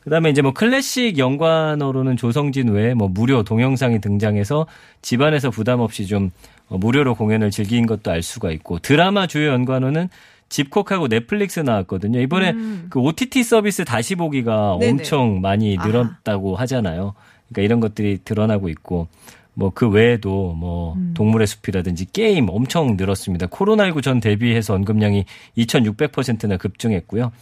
그다음에 0.00 0.30
이제 0.30 0.40
뭐 0.40 0.52
클래식 0.52 1.18
연관어로는 1.18 2.16
조성진 2.16 2.68
외에 2.70 2.94
뭐 2.94 3.08
무료 3.08 3.42
동영상이 3.42 4.00
등장해서 4.00 4.66
집안에서 5.02 5.50
부담 5.50 5.80
없이 5.80 6.06
좀 6.06 6.30
무료로 6.68 7.14
공연을 7.14 7.50
즐긴 7.50 7.84
것도 7.86 8.10
알 8.10 8.22
수가 8.22 8.50
있고 8.52 8.78
드라마 8.78 9.26
주요 9.26 9.48
연관어는 9.50 10.08
집콕하고 10.50 11.08
넷플릭스 11.08 11.60
나왔거든요. 11.60 12.20
이번에 12.20 12.50
음. 12.50 12.86
그 12.90 13.00
OTT 13.00 13.42
서비스 13.42 13.84
다시 13.84 14.14
보기가 14.14 14.76
네네. 14.78 14.92
엄청 14.92 15.40
많이 15.40 15.78
늘었다고 15.78 16.56
아. 16.56 16.60
하잖아요. 16.60 17.14
그러니까 17.48 17.62
이런 17.62 17.80
것들이 17.80 18.18
드러나고 18.24 18.68
있고 18.68 19.08
뭐 19.54 19.70
그 19.74 19.88
외에도 19.88 20.52
뭐 20.54 20.94
음. 20.94 21.12
동물의 21.14 21.46
숲이라든지 21.46 22.06
게임 22.12 22.48
엄청 22.48 22.96
늘었습니다. 22.96 23.46
코로나19 23.46 24.02
전 24.02 24.20
대비해서 24.20 24.74
언급량이 24.74 25.24
2,600%나 25.56 26.56
급증했고요. 26.56 27.32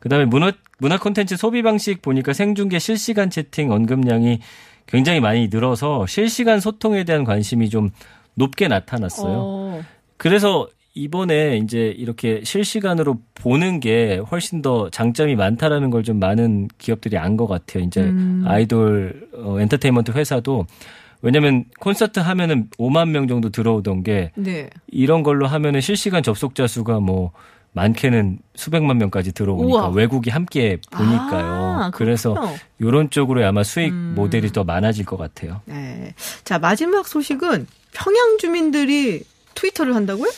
그다음에 0.00 0.24
문화 0.24 0.52
문화 0.78 0.98
콘텐츠 0.98 1.36
소비 1.36 1.62
방식 1.62 2.02
보니까 2.02 2.32
생중계 2.32 2.78
실시간 2.78 3.30
채팅 3.30 3.72
언급량이 3.72 4.40
굉장히 4.86 5.20
많이 5.20 5.48
늘어서 5.48 6.06
실시간 6.06 6.60
소통에 6.60 7.04
대한 7.04 7.24
관심이 7.24 7.70
좀 7.70 7.90
높게 8.34 8.68
나타났어요. 8.68 9.34
어. 9.36 9.82
그래서 10.16 10.68
이번에 10.96 11.58
이제 11.58 11.94
이렇게 11.96 12.40
실시간으로 12.42 13.20
보는 13.34 13.80
게 13.80 14.16
훨씬 14.30 14.62
더 14.62 14.88
장점이 14.90 15.36
많다라는 15.36 15.90
걸 15.90 16.02
좀 16.02 16.18
많은 16.18 16.68
기업들이 16.78 17.18
안 17.18 17.36
것 17.36 17.46
같아요. 17.46 17.84
이제 17.84 18.00
음. 18.00 18.44
아이돌 18.46 19.28
어, 19.34 19.60
엔터테인먼트 19.60 20.12
회사도 20.12 20.66
왜냐면 21.22 21.64
콘서트 21.80 22.20
하면은 22.20 22.68
5만 22.78 23.10
명 23.10 23.26
정도 23.28 23.50
들어오던 23.50 24.02
게 24.04 24.30
네. 24.36 24.70
이런 24.88 25.22
걸로 25.22 25.46
하면은 25.46 25.80
실시간 25.80 26.22
접속자 26.22 26.66
수가 26.66 27.00
뭐 27.00 27.32
많게는 27.72 28.38
수백만 28.54 28.96
명까지 28.98 29.32
들어오니까 29.32 29.78
우와. 29.78 29.88
외국이 29.90 30.30
함께 30.30 30.78
보니까요. 30.92 31.46
아, 31.46 31.90
그래서 31.92 32.34
이런 32.78 33.10
쪽으로 33.10 33.44
아마 33.44 33.62
수익 33.64 33.92
음. 33.92 34.14
모델이 34.16 34.50
더 34.52 34.64
많아질 34.64 35.04
것 35.04 35.16
같아요. 35.18 35.60
네. 35.66 36.14
자 36.44 36.58
마지막 36.58 37.06
소식은 37.08 37.66
평양 37.92 38.38
주민들이 38.38 39.22
트위터를 39.54 39.94
한다고요? 39.94 40.30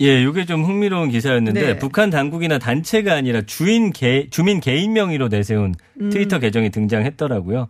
예, 0.00 0.22
이게 0.22 0.44
좀 0.44 0.64
흥미로운 0.64 1.10
기사였는데 1.10 1.60
네. 1.60 1.78
북한 1.78 2.10
당국이나 2.10 2.58
단체가 2.58 3.14
아니라 3.14 3.42
주인 3.42 3.92
개, 3.92 4.28
주민 4.30 4.60
개인 4.60 4.92
명의로 4.92 5.28
내세운 5.28 5.74
음. 6.00 6.10
트위터 6.10 6.38
계정이 6.38 6.70
등장했더라고요. 6.70 7.68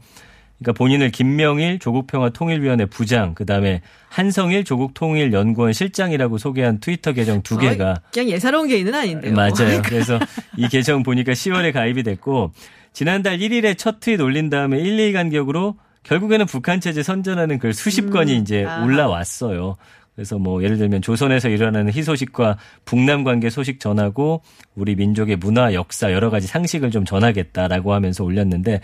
그러니까 0.59 0.73
본인을 0.79 1.11
김명일 1.11 1.79
조국평화통일위원회 1.79 2.87
부장, 2.87 3.35
그다음에 3.35 3.83
한성일 4.09 4.65
조국통일연구원 4.65 5.73
실장이라고 5.73 6.39
소개한 6.39 6.81
트위터 6.81 7.13
계정 7.13 7.43
두 7.43 7.59
개가 7.59 7.91
어, 7.91 7.95
그냥 8.13 8.31
예사로운 8.31 8.69
개인은 8.69 8.95
아닌데요. 8.95 9.35
맞아요. 9.35 9.83
그래서 9.85 10.19
이 10.57 10.67
계정 10.69 11.03
보니까 11.03 11.33
10월에 11.33 11.73
가입이 11.73 12.03
됐고 12.03 12.53
지난달 12.95 13.39
1일에 13.39 13.77
첫 13.77 14.01
트윗 14.01 14.21
올린 14.23 14.49
다음에 14.49 14.79
1, 14.81 14.97
2일 14.97 15.13
간격으로 15.13 15.77
결국에는 16.05 16.47
북한 16.47 16.81
체제 16.81 17.03
선전하는 17.03 17.59
글 17.59 17.75
수십 17.75 18.11
건이 18.11 18.35
음. 18.35 18.41
이제 18.41 18.65
올라왔어요. 18.65 19.77
그래서 20.17 20.39
뭐 20.39 20.63
예를 20.65 20.79
들면 20.79 21.03
조선에서 21.03 21.51
일어나는 21.51 21.93
희소식과 21.93 22.57
북남 22.87 23.23
관계 23.23 23.51
소식 23.51 23.79
전하고 23.79 24.41
우리 24.75 24.97
민족의 24.97 25.37
문화, 25.37 25.75
역사 25.75 26.11
여러 26.11 26.31
가지 26.31 26.47
상식을 26.47 26.91
좀 26.91 27.05
전하겠다라고 27.05 27.93
하면서 27.93 28.25
올렸는데 28.25 28.81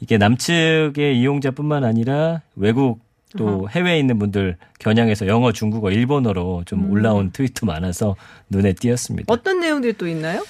이게 0.00 0.16
남측의 0.18 1.18
이용자뿐만 1.18 1.82
아니라 1.82 2.42
외국 2.54 3.00
또 3.36 3.68
해외에 3.68 3.98
있는 3.98 4.18
분들 4.18 4.56
겨냥해서 4.78 5.26
영어, 5.26 5.52
중국어, 5.52 5.90
일본어로 5.90 6.62
좀 6.64 6.84
음. 6.84 6.90
올라온 6.92 7.30
트윗도 7.30 7.66
많아서 7.66 8.16
눈에 8.48 8.72
띄었습니다. 8.72 9.30
어떤 9.30 9.60
내용들이 9.60 9.94
또 9.94 10.06
있나요? 10.06 10.46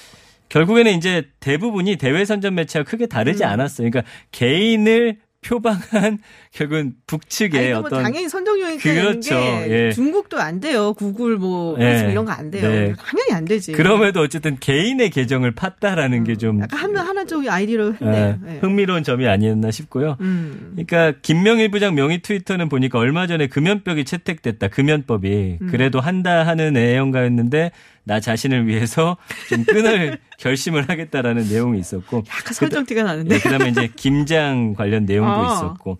결국에는 0.47 0.93
이제 0.93 1.27
대부분이 1.39 1.97
대외 1.97 2.23
선전 2.23 2.55
매체와 2.55 2.85
크게 2.85 3.07
다르지 3.07 3.43
음. 3.43 3.49
않았어요. 3.49 3.89
그러니까 3.89 4.09
개인을 4.31 5.17
표방한 5.41 6.19
결국은 6.51 6.93
북측의 7.07 7.59
아니, 7.59 7.69
뭐 7.71 7.79
어떤 7.79 8.03
당연히 8.03 8.27
선정용이 8.27 8.77
그렇죠. 8.77 9.35
예. 9.35 9.91
중국도 9.93 10.39
안 10.39 10.59
돼요. 10.59 10.93
구글 10.93 11.37
뭐 11.37 11.77
예. 11.79 12.09
이런 12.11 12.25
거 12.25 12.31
안 12.31 12.51
돼요. 12.51 12.69
네. 12.69 12.93
당연히 12.97 13.33
안 13.33 13.45
되지. 13.45 13.71
그럼에도 13.71 14.21
어쨌든 14.21 14.57
개인의 14.59 15.09
계정을 15.09 15.55
팠다라는 15.55 16.13
음. 16.19 16.23
게좀 16.25 16.61
약간 16.61 16.79
하나 16.79 17.03
하나 17.03 17.25
쪽 17.25 17.47
아이디로 17.47 17.95
했네요. 17.95 18.39
예. 18.45 18.53
예. 18.55 18.57
흥미로운 18.59 19.03
점이 19.03 19.27
아니었나 19.27 19.71
싶고요. 19.71 20.17
음. 20.21 20.71
그러니까 20.75 21.19
김명일 21.21 21.71
부장 21.71 21.95
명의 21.95 22.21
트위터는 22.21 22.69
보니까 22.69 22.99
얼마 22.99 23.25
전에 23.27 23.47
금연법이 23.47 24.05
채택됐다. 24.05 24.67
금연법이 24.67 25.57
음. 25.61 25.67
그래도 25.71 25.99
한다 25.99 26.45
하는 26.45 26.73
내용가였는데 26.73 27.71
나 28.09 28.19
자신을 28.19 28.65
위해서 28.65 29.17
좀 29.49 29.63
끊을 29.65 30.17
결심을 30.39 30.89
하겠다라는 30.89 31.47
내용이 31.47 31.79
있었고 31.79 32.23
약간 32.27 32.53
설정티가 32.53 33.03
나는데 33.03 33.35
네, 33.35 33.39
그다음에 33.39 33.69
이제 33.69 33.87
김장 33.95 34.73
관련 34.73 35.05
내용도 35.05 35.31
아. 35.31 35.53
있었고 35.53 35.99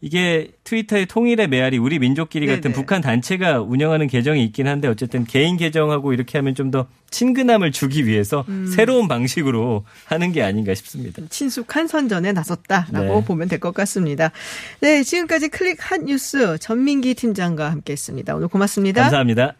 이게 0.00 0.50
트위터의 0.64 1.06
통일의 1.06 1.46
메아리 1.48 1.78
우리 1.78 2.00
민족끼리 2.00 2.46
같은 2.46 2.62
네네. 2.62 2.74
북한 2.74 3.00
단체가 3.00 3.60
운영하는 3.62 4.08
계정이 4.08 4.44
있긴 4.44 4.66
한데 4.66 4.88
어쨌든 4.88 5.24
개인 5.24 5.56
계정하고 5.56 6.12
이렇게 6.12 6.36
하면 6.38 6.54
좀 6.56 6.70
더 6.72 6.88
친근함을 7.10 7.70
주기 7.70 8.06
위해서 8.06 8.44
음. 8.48 8.66
새로운 8.66 9.06
방식으로 9.06 9.84
하는 10.04 10.32
게 10.32 10.42
아닌가 10.42 10.74
싶습니다. 10.74 11.22
친숙한 11.30 11.86
선전에 11.86 12.32
나섰다라고 12.32 13.20
네. 13.20 13.24
보면 13.24 13.48
될 13.48 13.60
것 13.60 13.72
같습니다. 13.72 14.32
네, 14.80 15.04
지금까지 15.04 15.48
클릭 15.48 15.78
한 15.92 16.06
뉴스 16.06 16.58
전민기 16.58 17.14
팀장과 17.14 17.70
함께했습니다. 17.70 18.34
오늘 18.34 18.48
고맙습니다. 18.48 19.02
감사합니다. 19.02 19.54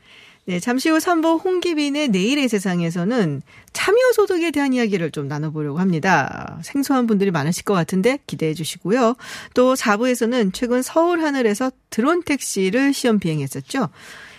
네, 0.48 0.60
잠시 0.60 0.88
후 0.88 0.98
3부 0.98 1.44
홍기빈의 1.44 2.08
내일의 2.08 2.48
세상에서는 2.48 3.42
참여소득에 3.72 4.52
대한 4.52 4.72
이야기를 4.72 5.10
좀 5.10 5.26
나눠보려고 5.26 5.80
합니다. 5.80 6.60
생소한 6.62 7.08
분들이 7.08 7.32
많으실 7.32 7.64
것 7.64 7.74
같은데 7.74 8.20
기대해 8.28 8.54
주시고요. 8.54 9.16
또 9.54 9.74
4부에서는 9.74 10.52
최근 10.52 10.82
서울 10.82 11.20
하늘에서 11.22 11.72
드론 11.90 12.22
택시를 12.22 12.94
시험 12.94 13.18
비행했었죠. 13.18 13.88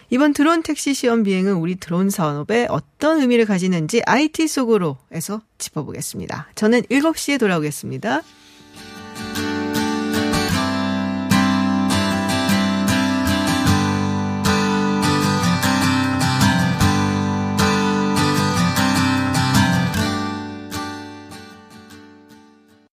이번 0.10 0.32
드론 0.32 0.64
택시 0.64 0.94
시험 0.94 1.24
비행은 1.24 1.56
우리 1.56 1.76
드론 1.76 2.10
산업에 2.10 2.68
어떤 2.70 3.20
의미를 3.20 3.46
가지는지 3.46 4.02
IT 4.06 4.48
속으로에서 4.48 5.42
짚어보겠습니다. 5.58 6.48
저는 6.56 6.84
7시에 6.84 7.38
돌아오겠습니다. 7.38 8.22